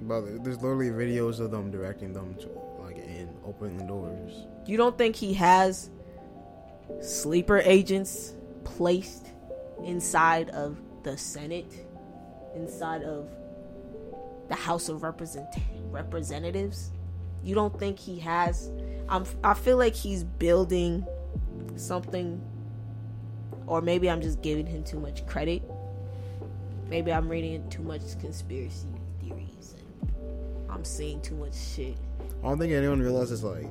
[0.00, 2.48] Brother, there's literally videos of them directing them to
[2.80, 4.46] like in opening the doors.
[4.66, 5.90] You don't think he has
[7.00, 9.28] sleeper agents placed
[9.84, 11.86] inside of the Senate,
[12.54, 13.28] inside of
[14.48, 15.54] the House of Represent-
[15.90, 16.92] Representatives?
[17.42, 18.70] You don't think he has?
[19.08, 19.24] I'm.
[19.42, 21.06] I feel like he's building
[21.76, 22.40] something,
[23.66, 25.62] or maybe I'm just giving him too much credit.
[26.88, 28.88] Maybe I'm reading too much conspiracy
[29.20, 30.12] theories and
[30.70, 31.96] I'm seeing too much shit.
[32.42, 33.66] I don't think anyone realizes like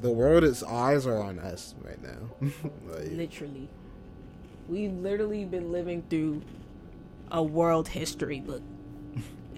[0.00, 2.48] the world world's eyes are on us right now.
[2.88, 3.68] like, Literally.
[4.68, 6.42] We've literally been living through
[7.30, 8.62] a world history book.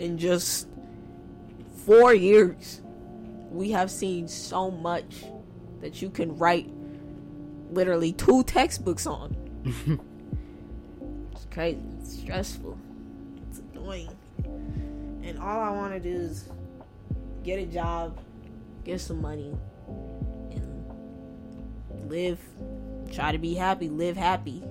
[0.02, 0.66] In just
[1.86, 2.82] four years,
[3.52, 5.26] we have seen so much
[5.80, 6.68] that you can write
[7.70, 9.36] literally two textbooks on.
[11.30, 11.80] it's crazy.
[12.00, 12.76] It's stressful.
[13.48, 14.16] It's annoying.
[15.22, 16.48] And all I want to do is
[17.44, 18.18] get a job,
[18.82, 19.54] get some money,
[20.50, 22.40] and live.
[23.12, 24.64] Try to be happy, live happy.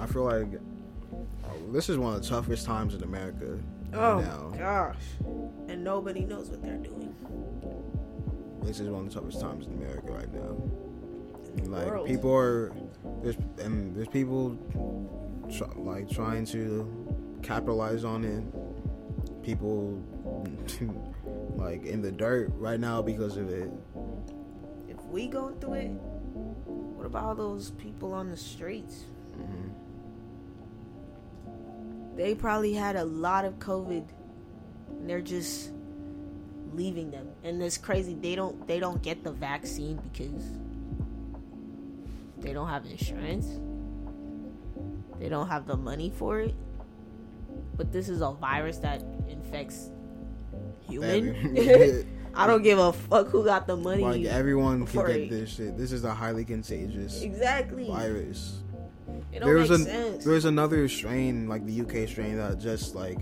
[0.00, 0.48] I feel like
[1.44, 3.56] oh, this is one of the toughest times in America
[3.94, 4.52] Oh now.
[4.56, 4.96] gosh.
[5.68, 7.14] And nobody knows what they're doing.
[8.62, 10.56] This is one of the toughest times in America right now.
[11.64, 12.06] Like world.
[12.06, 12.72] people are
[13.22, 14.56] there's and there's people
[15.52, 19.42] tr- like trying to capitalize on it.
[19.42, 20.00] People
[21.56, 23.70] like in the dirt right now because of it.
[24.88, 29.04] If we go through it, what about all those people on the streets?
[29.36, 29.69] Mm-hmm.
[32.20, 34.04] They probably had a lot of COVID.
[34.90, 35.70] And they're just
[36.74, 37.26] leaving them.
[37.44, 38.14] And it's crazy.
[38.14, 40.44] They don't they don't get the vaccine because
[42.36, 43.46] they don't have insurance.
[45.18, 46.54] They don't have the money for it.
[47.78, 49.88] But this is a virus that infects
[50.86, 51.56] human.
[52.34, 54.02] I don't give a fuck who got the money.
[54.02, 55.30] like everyone can get it.
[55.30, 55.78] this shit.
[55.78, 57.86] This is a highly contagious Exactly.
[57.86, 58.58] virus.
[59.32, 60.24] It don't There's make a sense.
[60.24, 63.18] there's another strain like the UK strain that just like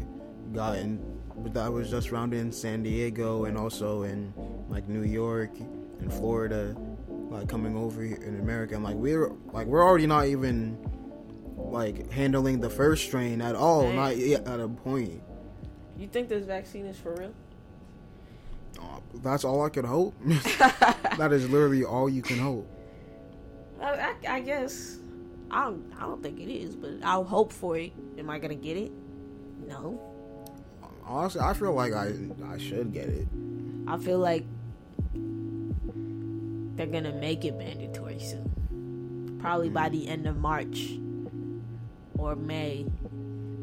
[0.53, 0.99] got in
[1.37, 4.33] but that was just found in San Diego and also in
[4.69, 6.75] like New York and Florida
[7.31, 10.79] like coming over here in America and like we're like we're already not even
[11.57, 13.97] like handling the first strain at all Man.
[13.97, 15.21] not yet at a point
[15.99, 17.35] You think this vaccine is for real?
[18.81, 20.15] Uh, that's all I could hope
[21.19, 22.67] that is literally all you can hope
[23.81, 24.99] I, I, I guess.
[25.51, 25.93] I don't.
[25.99, 27.93] I don't think it is, but I'll hope for it.
[28.19, 28.93] Am I gonna get it?
[29.67, 30.01] No.
[31.05, 32.13] honestly I feel like I
[32.47, 33.27] I should get it
[33.87, 34.45] I feel like
[36.77, 39.39] they're gonna make it mandatory soon.
[39.41, 40.99] Probably by the end of March
[42.19, 42.87] or May,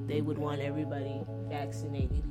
[0.08, 2.24] they would want everybody vaccinated.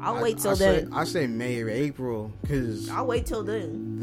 [0.00, 0.92] I'll I- wait till I say, then.
[0.92, 3.98] I say May or April because I'll wait till then.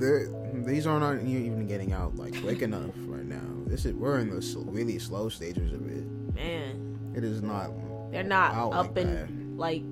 [0.65, 3.26] these are not even getting out like quick enough right now.
[3.67, 6.05] This is we're in the really slow stages of it.
[6.35, 7.71] Man, It is not
[8.11, 9.83] they're not Out like up and like.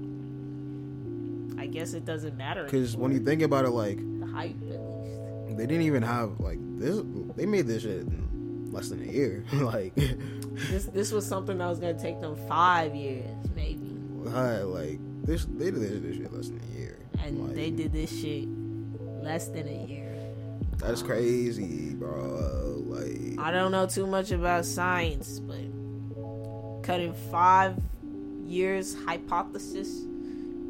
[1.57, 2.63] I guess it doesn't matter.
[2.65, 5.57] because when you think about it, like the hype at least.
[5.57, 7.01] they didn't even have like this.
[7.35, 9.43] They made this shit in, less than a year.
[9.53, 13.97] like, This this was something that was gonna take them five years, maybe,
[14.33, 16.97] I, like this, they did this, this shit less than a year.
[17.23, 18.47] and Like, they did this shit
[19.23, 20.04] less than a year.
[20.77, 22.83] That's crazy, bro.
[22.85, 25.57] Like, I don't know too much about science, but
[26.83, 27.77] cutting five
[28.45, 30.03] years hypothesis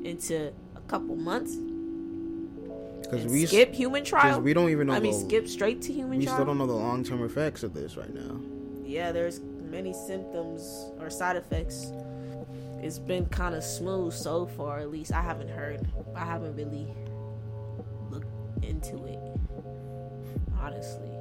[0.03, 1.55] into a couple months
[3.01, 4.39] because we skip human trial.
[4.41, 6.37] we don't even know I mean, the- skip straight to human we trial.
[6.37, 8.39] still don't know the long term effects of this right now.
[8.83, 11.91] yeah, there's many symptoms or side effects.
[12.81, 15.87] It's been kind of smooth so far, at least I haven't heard.
[16.15, 16.87] I haven't really
[18.09, 18.27] looked
[18.63, 19.19] into it.
[20.65, 21.11] Honestly,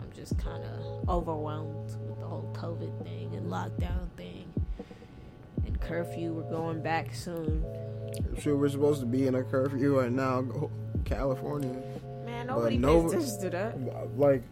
[0.00, 4.44] I'm just kind of overwhelmed with the whole COVID thing and lockdown thing
[5.66, 6.32] and curfew.
[6.34, 7.64] We're going back soon.
[8.38, 10.70] Sure, we're supposed to be in a curfew right now,
[11.04, 11.82] California.
[12.24, 14.16] Man, nobody no- pays attention to that.
[14.16, 14.44] Like,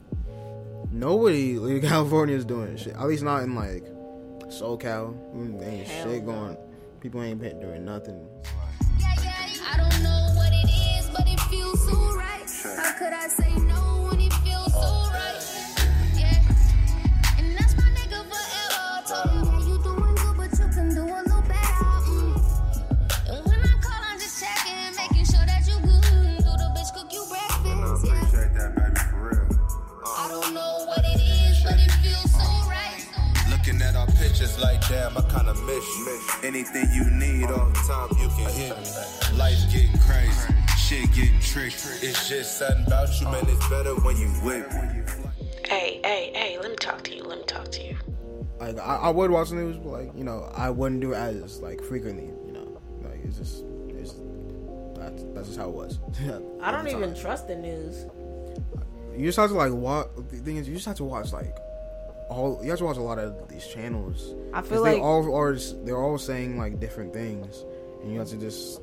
[0.90, 2.94] nobody in California is doing shit.
[2.94, 3.84] At least not in like
[4.48, 5.14] SoCal.
[5.64, 6.32] Ain't Hell shit no.
[6.32, 6.56] going.
[6.98, 8.26] People ain't been doing nothing.
[34.88, 36.20] Damn, I kinda miss you.
[36.42, 39.38] Anything you need off top, you can hit me.
[39.38, 42.06] Life getting crazy, shit getting tricky.
[42.06, 43.44] It's just something about you, man.
[43.48, 45.02] It's better when you with me.
[45.68, 47.22] Hey, hey, hey, let me talk to you.
[47.22, 47.96] Let me talk to you.
[48.58, 51.16] Like, I, I would watch the news, but like, you know, I wouldn't do it
[51.16, 52.30] as like frequently.
[52.46, 54.14] You know, like it's just, it's
[54.96, 55.98] that's that's just how it was.
[56.62, 58.06] I don't even trust the news.
[59.14, 60.08] You just have to like watch.
[60.16, 61.54] The thing is, you just have to watch like
[62.28, 62.60] all.
[62.62, 64.34] You have to watch a lot of these channels.
[64.52, 67.64] I feel they like all are they're all saying like different things,
[68.02, 68.80] and you have to just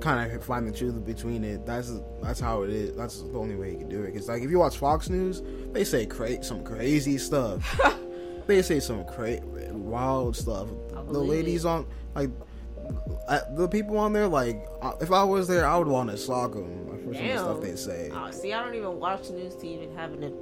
[0.00, 1.66] kind of find the truth between it.
[1.66, 1.92] That's
[2.22, 2.94] that's how it is.
[2.96, 4.12] That's the only way you can do it.
[4.14, 5.42] Cause like if you watch Fox News,
[5.72, 7.80] they say cra- some crazy stuff.
[8.46, 9.40] they say some cra-
[9.72, 10.68] wild stuff.
[11.08, 12.30] The ladies on like.
[13.28, 16.16] uh, The people on there, like, uh, if I was there, I would want to
[16.16, 17.38] sock them for some of the Damn.
[17.38, 18.10] stuff they say.
[18.12, 20.32] Oh, see, I don't even watch news to even have an,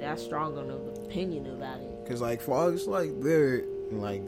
[0.00, 2.06] that strong of an opinion about it.
[2.06, 4.22] Cause like Fox, like they're like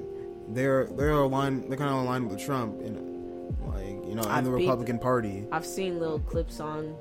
[0.49, 1.71] they're they're aligned.
[1.71, 5.47] They're kind of aligned with Trump, and like you know, and the been- Republican Party.
[5.53, 6.95] I've seen little clips on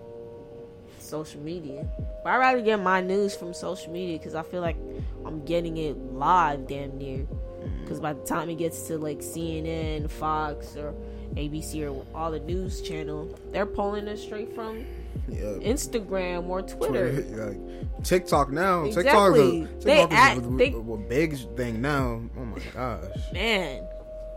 [1.00, 1.88] social media,
[2.24, 4.78] but I rather get my news from social media because I feel like
[5.26, 7.20] I'm getting it live, damn near.
[7.20, 7.82] Mm.
[7.82, 10.94] Because by the time it gets to like CNN, Fox, or
[11.34, 14.86] ABC, or all the news channel, they're pulling it straight from
[15.28, 17.12] Yeah, Instagram or Twitter.
[17.48, 18.84] like TikTok now.
[18.86, 19.62] Exactly.
[19.62, 22.22] TikTok, is a, They TikTok act- is a, they- a big thing now.
[22.38, 23.84] Oh my gosh, Man,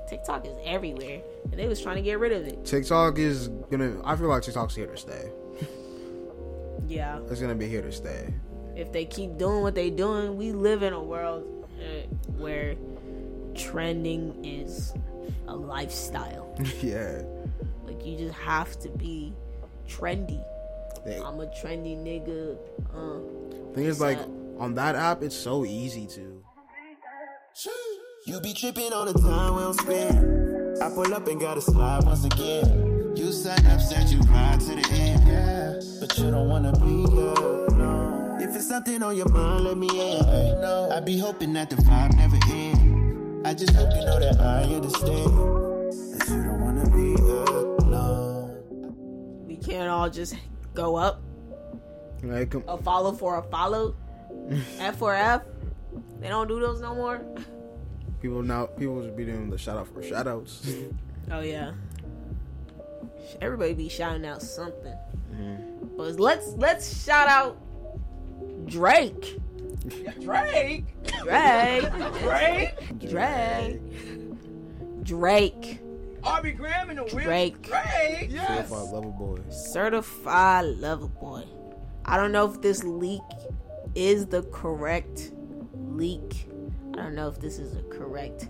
[0.09, 2.65] TikTok is everywhere, and they was trying to get rid of it.
[2.65, 4.01] TikTok is gonna.
[4.05, 5.31] I feel like TikTok's here to stay.
[6.87, 7.21] Yeah.
[7.31, 8.33] It's gonna be here to stay.
[8.77, 11.45] if they keep doing what they doing, we live in a world
[11.79, 12.07] uh,
[12.39, 12.75] where
[13.55, 14.93] trending is
[15.49, 16.55] a lifestyle.
[16.83, 17.23] yeah.
[17.85, 19.33] Like you just have to be
[19.89, 20.43] trendy.
[21.05, 22.57] They- I'm a trendy nigga.
[22.95, 24.29] Uh, thing is, like that?
[24.59, 26.43] on that app, it's so easy to.
[28.27, 30.81] You be tripping all the time, well spent.
[30.81, 33.15] I pull up and gotta slide once again.
[33.17, 35.81] You sign up, said you ride to the end, yeah.
[36.01, 38.39] But you don't wanna be there, no.
[38.41, 40.25] If it's something on your mind, let me in.
[40.25, 40.89] Hey, no.
[40.93, 43.47] I be hoping that the vibe never end.
[43.47, 45.27] I just hope you know that I understand.
[45.27, 47.15] That you don't wanna be
[47.83, 49.45] alone.
[49.47, 50.35] we can't all just
[50.75, 51.23] go up.
[52.23, 53.95] Like, com- A follow for a follow.
[54.79, 55.43] F for F.
[56.21, 57.21] They don't do those no more.
[58.21, 60.67] people now, people just be doing the shout out for shout outs.
[61.31, 61.73] Oh yeah.
[63.41, 64.95] Everybody be shouting out something.
[65.33, 65.97] Mm-hmm.
[65.97, 67.59] But let's let's shout out
[68.67, 69.39] Drake.
[70.21, 70.85] Drake.
[71.25, 71.89] Drake.
[72.23, 73.11] Drake.
[73.11, 73.81] Drake.
[75.03, 75.81] Drake.
[76.25, 77.25] Aubrey Graham in the wheel.
[77.25, 77.63] Drake.
[77.63, 78.29] Drake.
[78.31, 78.69] Yes.
[78.69, 79.39] Certified Lover Boy.
[79.51, 81.45] Certified lover boy.
[82.05, 83.21] I don't know if this leak
[83.95, 85.33] is the correct
[85.75, 86.47] leak.
[86.95, 88.49] I don't know if this is a correct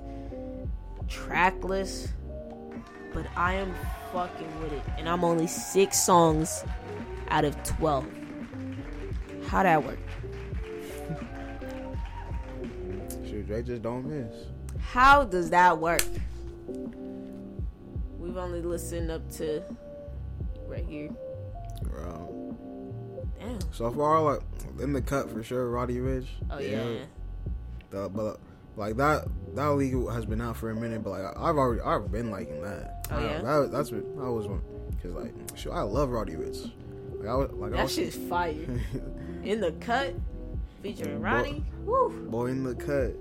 [1.08, 2.12] track list.
[3.14, 3.74] But I am
[4.12, 4.82] fucking with it.
[4.98, 6.64] And I'm only six songs
[7.28, 8.06] out of 12.
[9.46, 9.98] How that work?
[13.26, 14.34] Shoot, Drake just don't miss.
[14.80, 16.02] How does that work?
[18.22, 19.64] We've only listened up to
[20.68, 21.10] right here.
[21.82, 22.56] Bro.
[23.40, 23.58] Damn.
[23.72, 24.40] So far, like
[24.80, 26.28] in the cut for sure, Roddy Ricch.
[26.48, 27.04] Oh yeah.
[27.90, 28.38] The, but
[28.76, 32.12] like that that league has been out for a minute, but like I've already I've
[32.12, 33.08] been liking that.
[33.10, 33.40] Oh, yeah?
[33.42, 36.70] that, that's what that was one because like sure I love Roddy Ricch.
[37.18, 38.54] Like I was like I That was, shit's fire.
[39.42, 40.14] In the cut,
[40.80, 41.64] featuring Ronnie.
[41.84, 42.28] Woo.
[42.30, 43.16] boy in the cut.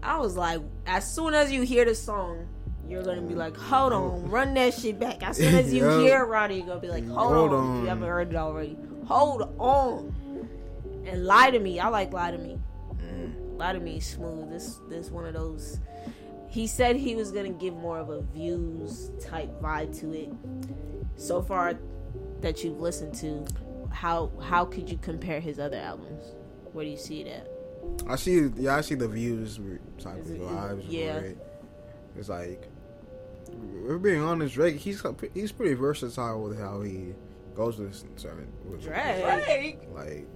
[0.00, 2.46] I was like, as soon as you hear the song,
[2.88, 5.22] you're gonna be like, hold on, run that shit back.
[5.22, 6.00] As soon as you Yo.
[6.00, 7.64] hear Ronnie, you're gonna be like, hold, Hold on.
[7.66, 7.76] on.
[7.78, 8.76] If you haven't heard it already,
[9.06, 10.14] hold on.
[11.06, 11.78] And lie to me.
[11.80, 12.58] I like lie to me.
[12.98, 13.58] Mm.
[13.58, 14.50] Lie to me is smooth.
[14.50, 15.78] This this one of those.
[16.48, 20.30] He said he was gonna give more of a views type vibe to it.
[21.16, 21.78] So far,
[22.40, 23.44] that you've listened to,
[23.90, 26.34] how how could you compare his other albums?
[26.72, 27.48] Where do you see it at?
[28.08, 29.58] I see yeah I see the views
[29.98, 30.84] type of it- is- vibes.
[30.88, 31.16] yeah.
[31.18, 31.38] it.
[32.18, 32.68] It's like
[33.52, 34.76] we're being honest, Drake.
[34.76, 35.02] He's
[35.34, 37.14] he's pretty versatile with how he
[37.54, 39.78] goes with certain with Drake.
[39.94, 40.26] Like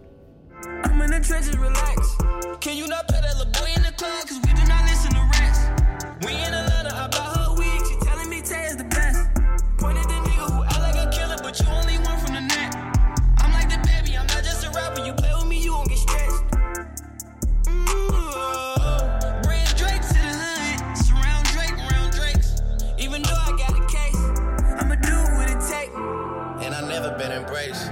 [0.64, 2.16] I'm in the trenches, relax.
[2.60, 4.28] Can you not pet that little boy in the club?
[4.28, 6.26] Cause we do not listen to rats.
[6.26, 7.29] We in Atlanta, I bought
[27.02, 27.90] never been embraced.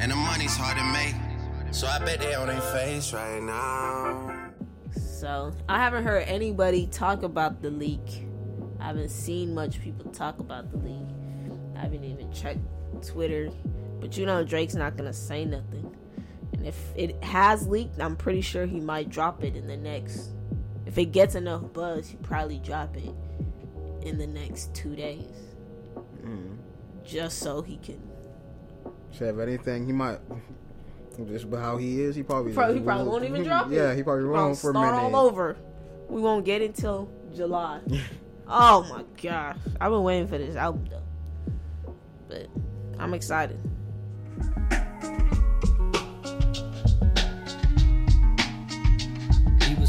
[0.00, 1.14] And the money's hard to make.
[1.72, 4.50] So I bet they on their face right now.
[4.98, 8.26] So I haven't heard anybody talk about the leak.
[8.78, 11.08] I haven't seen much people talk about the leak.
[11.76, 12.60] I haven't even checked
[13.06, 13.50] Twitter.
[14.00, 15.94] But you know Drake's not gonna say nothing.
[16.52, 20.30] And if it has leaked, I'm pretty sure he might drop it in the next
[20.90, 23.14] if it gets enough buzz, he probably drop it
[24.02, 25.54] in the next two days.
[26.20, 26.56] mm.
[27.04, 28.09] Just so he can
[29.12, 30.18] So if anything, he might
[31.26, 32.14] just about how he is.
[32.16, 33.74] He probably Pro- he probably won't even drop it.
[33.74, 35.56] Yeah, he probably won't for a start all over.
[36.08, 37.80] We won't get it till July.
[38.48, 41.94] oh my gosh, I've been waiting for this album though,
[42.28, 42.46] but
[42.98, 43.58] I'm excited.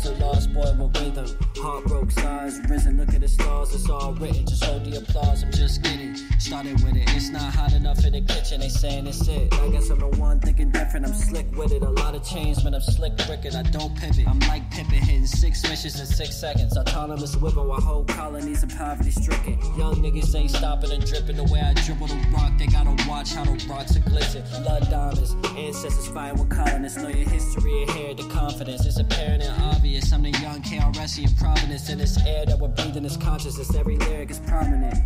[0.04, 1.28] Was a lost boy with rhythm.
[1.58, 4.46] Heart broke size, risen, look at the stars, it's all written.
[4.46, 7.10] Just hold the applause, I'm just getting started with it.
[7.16, 9.54] It's not hot enough in the kitchen, they saying it's it.
[9.54, 11.84] I guess I'm the one thinking different, I'm slick with it.
[11.84, 14.28] A lot of change, man, I'm slick wicked, I don't pivot.
[14.28, 16.78] I'm like Pippin, hitting six missions in six seconds.
[16.78, 19.60] Autonomous whipping while whole colonies are poverty stricken.
[19.78, 22.52] Young niggas ain't stopping and dripping the way I dribble the rock.
[22.58, 24.44] They gotta watch how the rocks are glisten.
[24.64, 26.98] Blood diamonds, ancestors fighting with colonists.
[26.98, 28.86] Know your history, inherit the confidence.
[28.86, 29.91] It's apparent and obvious.
[29.92, 31.90] I'm the young KRS in Providence.
[31.90, 33.76] In this air that we're breathing is consciousness.
[33.76, 35.04] Every lyric is prominent.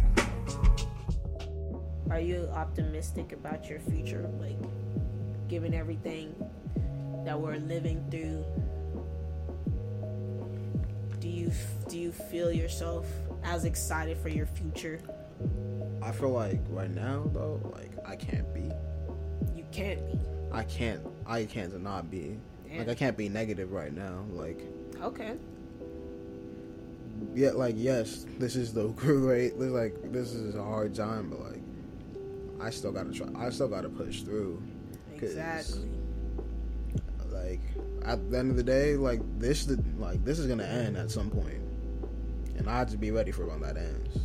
[2.11, 4.57] Are you optimistic about your future, like
[5.47, 6.35] given everything
[7.25, 8.45] that we're living through?
[11.19, 11.51] Do you
[11.89, 13.07] do you feel yourself
[13.43, 14.99] as excited for your future?
[16.03, 18.71] I feel like right now though, like I can't be.
[19.55, 20.19] You can't be.
[20.51, 21.01] I can't.
[21.25, 22.37] I can't not be.
[22.79, 24.25] Like I can't be negative right now.
[24.31, 24.61] Like
[25.01, 25.33] Okay.
[27.33, 29.59] yeah, like yes, this is the great.
[29.59, 31.61] This like this is a hard time, but like
[32.61, 33.27] I still gotta try.
[33.37, 34.61] I still gotta push through.
[35.15, 35.89] Exactly.
[37.31, 37.61] Like
[38.03, 39.67] at the end of the day, like this,
[39.97, 41.61] like this is gonna end at some point,
[42.57, 44.15] and I have to be ready for when that ends.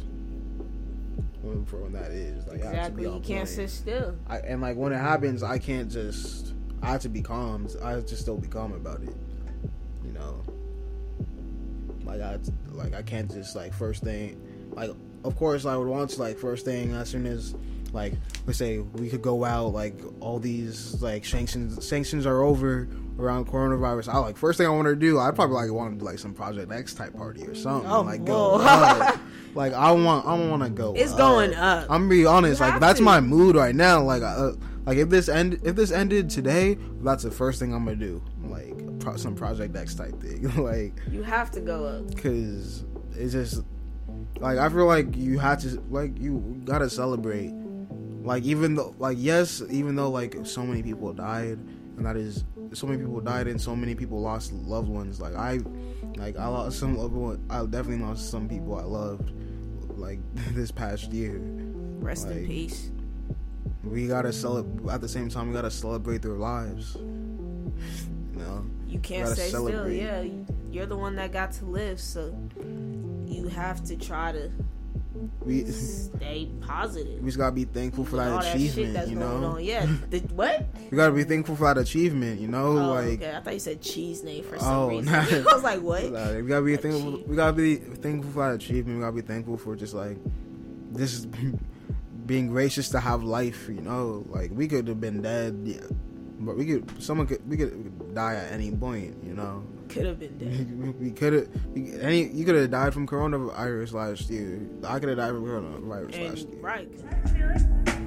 [1.42, 3.04] When- For when that is, like I have to Exactly.
[3.04, 3.48] You can't point.
[3.48, 4.14] sit still.
[4.28, 6.52] I, and like when it happens, I can't just.
[6.82, 7.68] I have to be calm.
[7.82, 9.14] I have to still be calm about it.
[10.04, 10.42] You know.
[12.04, 12.38] Like I,
[12.70, 14.40] like I can't just like first thing.
[14.72, 14.90] Like
[15.24, 17.54] of course I would want to like first thing as soon as
[17.92, 18.14] like
[18.46, 23.46] let's say we could go out like all these like sanctions sanctions are over around
[23.46, 24.08] coronavirus.
[24.08, 25.18] I like first thing I want to do.
[25.18, 27.90] I probably like want to do like some Project X type party or something.
[27.90, 28.58] Oh, like go.
[28.58, 28.64] whoa.
[28.64, 29.20] up.
[29.54, 30.94] like I want I want to go.
[30.94, 31.84] It's going up.
[31.84, 32.60] I'm gonna be honest.
[32.60, 33.04] Like that's to.
[33.04, 34.02] my mood right now.
[34.02, 34.52] Like uh,
[34.90, 38.20] like if this end if this ended today, that's the first thing I'm gonna do.
[38.42, 40.52] Like pro- some Project X type thing.
[40.64, 42.08] like You have to go up.
[42.08, 43.62] because it's just
[44.40, 47.52] like I feel like you have to like you gotta celebrate.
[47.52, 51.60] Like even though like yes, even though like so many people died,
[51.96, 55.20] and that is so many people died and so many people lost loved ones.
[55.20, 55.60] Like I,
[56.16, 57.46] like I lost some loved one.
[57.48, 59.30] I definitely lost some people I loved.
[59.96, 60.18] Like
[60.52, 61.38] this past year.
[61.40, 62.90] Rest in peace.
[63.84, 65.48] We gotta celebrate at the same time.
[65.48, 66.96] We gotta celebrate their lives.
[66.96, 67.72] You
[68.36, 69.68] know, You can't stay still.
[69.68, 69.98] celebrate.
[69.98, 72.34] Yeah, you- you're the one that got to live, so
[73.26, 74.50] you have to try to
[75.44, 77.20] we Stay positive.
[77.20, 79.08] we just gotta be thankful for that that achievement.
[79.08, 79.58] You know.
[79.58, 79.86] Yeah.
[80.08, 80.66] The, what?
[80.90, 82.40] we gotta be thankful for that achievement.
[82.40, 83.34] You know, Oh, like okay.
[83.36, 85.06] I thought you said cheese name for some oh, reason.
[85.12, 85.18] nah.
[85.50, 86.04] I was like, what?
[86.04, 86.10] We
[86.48, 87.22] gotta be thankful.
[87.26, 88.98] We gotta be thankful for that achievement.
[88.98, 90.16] We gotta be thankful for just like
[90.92, 91.26] this
[92.30, 93.68] being gracious to have life.
[93.68, 95.80] You know, like we could have been dead, yeah,
[96.38, 97.02] but we could.
[97.02, 97.42] Someone could.
[97.50, 99.16] We could die at any point.
[99.24, 99.64] You know.
[99.88, 100.94] Could have been dead.
[101.00, 101.48] We could have.
[102.00, 104.60] Any you could have died from coronavirus last year.
[104.84, 106.60] I could have died from coronavirus last year.
[106.60, 106.88] right.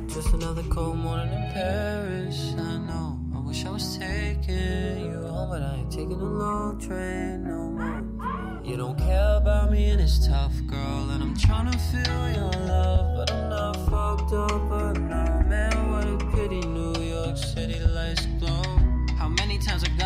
[0.07, 2.53] Just another cold morning in Paris.
[2.57, 3.19] I know.
[3.36, 7.59] I wish I was taking you home, but I ain't taking a long train no
[7.78, 8.63] more.
[8.63, 11.09] You don't care about me, and it's tough, girl.
[11.11, 12.32] And I'm trying to feel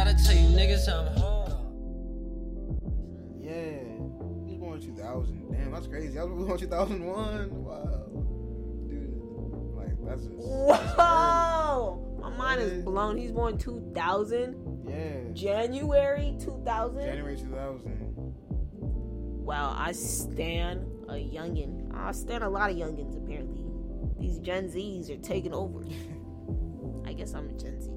[0.08, 1.50] gotta tell you niggas I'm home?
[3.42, 3.82] Yeah,
[4.46, 5.52] he was born in 2000.
[5.52, 6.18] Damn, that's crazy.
[6.18, 7.64] I was born in 2001.
[7.64, 8.08] Wow,
[8.88, 12.20] dude, like that's just Whoa!
[12.22, 13.18] My mind is blown.
[13.18, 14.86] He's born 2000.
[14.88, 15.34] yeah.
[15.34, 17.00] January 2000.
[17.00, 18.34] January 2000.
[19.46, 21.94] Wow, I stand a youngin.
[21.94, 23.64] I stand a lot of youngins apparently.
[24.20, 25.84] These Gen Zs are taking over.
[27.06, 27.97] I guess I'm a Gen Z too.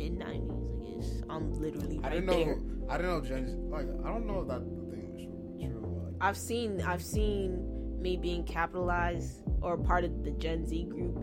[0.00, 1.22] mid 90s, I guess.
[1.28, 2.56] I'm literally right I didn't there.
[2.56, 2.86] know.
[2.88, 3.70] I didn't know Gen.
[3.70, 6.02] Like I don't know if that thing was true.
[6.04, 11.16] Like, I've seen I've seen me being capitalized or part of the Gen Z group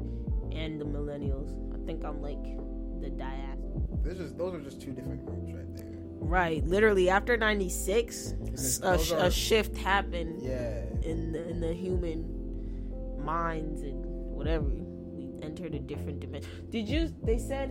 [0.51, 1.49] and the millennials.
[1.75, 2.43] I think I'm like
[3.01, 3.81] the diaspora.
[4.03, 5.85] this is those are just two different groups right there.
[6.19, 8.33] Right, literally after 96,
[8.83, 10.81] a, sh- are- a shift happened Yeah.
[11.03, 12.25] in the, in the human
[13.23, 14.65] minds and whatever.
[14.65, 16.49] We entered a different dimension.
[16.69, 17.69] Did you they said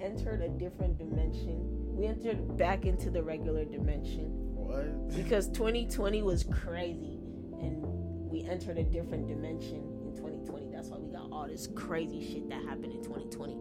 [0.00, 1.96] entered a different dimension.
[1.96, 4.50] We entered back into the regular dimension.
[4.70, 5.08] What?
[5.16, 7.18] because 2020 was crazy
[7.60, 7.82] and
[8.30, 12.48] we entered a different dimension in 2020 that's why we got all this crazy shit
[12.48, 13.56] that happened in 2020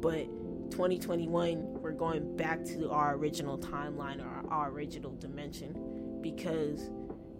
[0.00, 0.24] but
[0.70, 6.88] 2021 we're going back to our original timeline or our, our original dimension because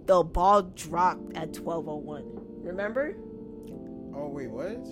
[0.04, 2.24] the ball dropped at 1201
[2.62, 3.14] remember
[4.16, 4.86] Oh wait, what?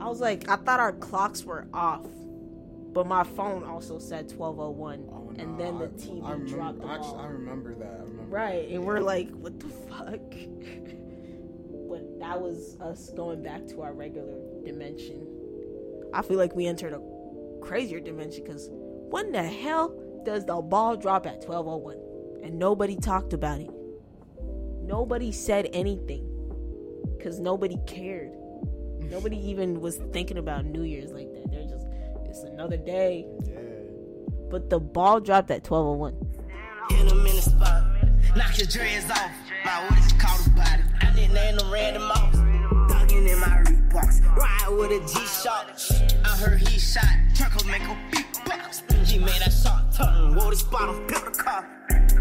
[0.00, 2.06] i was like i thought our clocks were off
[2.92, 6.96] but my phone also said 1201 and then the tv I remember, dropped the ball.
[6.96, 8.00] actually, I remember that.
[8.00, 8.22] I remember.
[8.24, 10.08] Right, and we're like, what the fuck?
[11.88, 14.34] but that was us going back to our regular
[14.64, 15.26] dimension.
[16.12, 17.00] I feel like we entered a
[17.64, 21.96] crazier dimension because when the hell does the ball drop at 1201?
[22.42, 23.70] And nobody talked about it.
[24.82, 26.24] Nobody said anything
[27.16, 28.32] because nobody cared.
[28.98, 31.37] Nobody even was thinking about New Year's like that.
[32.28, 33.26] They're just, it's another day.
[34.50, 36.14] But the ball dropped at 1201.
[36.90, 37.84] Hit him in the spot.
[38.36, 39.30] Knock your dreads off.
[39.64, 40.82] My what is called a body.
[41.00, 42.36] I didn't name them random mouse.
[42.90, 44.36] Dugging in my Reeboks.
[44.36, 45.78] Ride with a G-Shock.
[46.24, 47.04] I heard he shot.
[47.34, 49.06] Truckle make a beatbox.
[49.06, 49.92] He made that shot.
[49.92, 50.34] Turn.
[50.34, 50.94] Wore this bottle.
[51.06, 51.66] Built a car.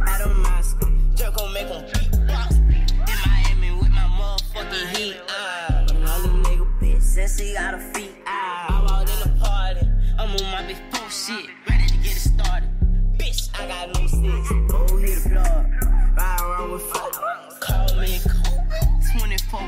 [0.08, 0.92] Out of my school.
[1.16, 2.58] Jerk gon' make him beatbox.
[2.58, 5.18] In Miami with my motherfucking heat.
[5.30, 5.86] Ah.
[5.90, 7.02] Another nigga bitch.
[7.02, 8.16] Since he got a feet.
[10.44, 11.50] On my big four shit.
[11.70, 12.70] Ready to get it started.
[13.18, 14.50] Bitch, I got no six.
[14.72, 16.18] Go hit the plug.
[16.18, 17.12] Ride around with four.
[17.60, 19.20] Call me cool.
[19.20, 19.60] 24.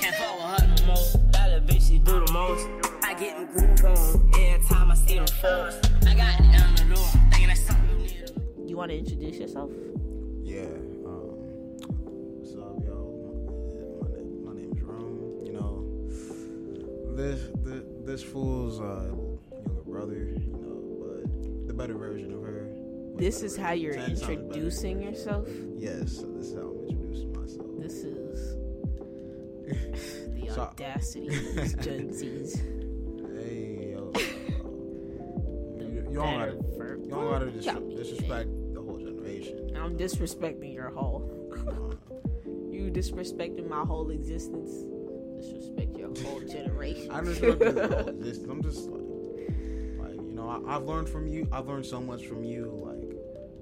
[0.00, 1.30] Can't fuck with her no more.
[1.32, 2.66] That little bitch, she do the most.
[3.02, 5.76] I get the groove on every time I see them folks.
[6.06, 7.06] I got it down the door.
[7.30, 8.68] Thinking that's something you need.
[8.70, 9.70] You want to introduce yourself?
[10.42, 10.62] Yeah.
[11.06, 11.36] Um,
[12.38, 12.96] what's up, yo?
[14.44, 15.40] My, name, my Rome.
[15.44, 19.35] You know, this this, this fool's uh, younger
[19.86, 20.14] brother.
[20.14, 22.68] You know, but the better version of her.
[23.16, 24.32] This is how you're Ten times better.
[24.32, 25.48] introducing yourself.
[25.78, 27.66] Yes, so this is how I'm introducing myself.
[27.78, 28.56] This is
[30.34, 32.56] the So- audacity of these Gen Zs.
[33.38, 34.12] Hey, yo.
[35.78, 39.76] you, you don't gotta, ver- you don't gotta dis- me disrespect the whole generation.
[39.76, 41.32] I'm disrespecting your whole.
[41.52, 41.96] Uh-huh.
[42.70, 44.70] you disrespecting my whole existence.
[45.42, 47.10] Disrespect your whole generation.
[47.10, 48.48] I understand the whole existence.
[48.50, 49.05] I'm just like, like you
[50.46, 51.48] know, I, I've learned from you.
[51.52, 52.70] I've learned so much from you.
[52.84, 53.02] Like,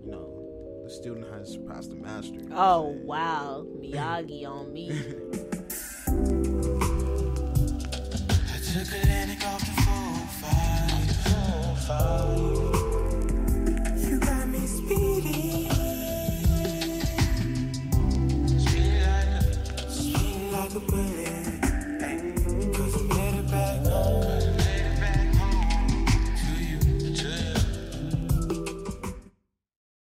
[0.04, 2.34] you know, the student has surpassed the master.
[2.34, 4.90] you know what I'm oh wow, Miyagi on me.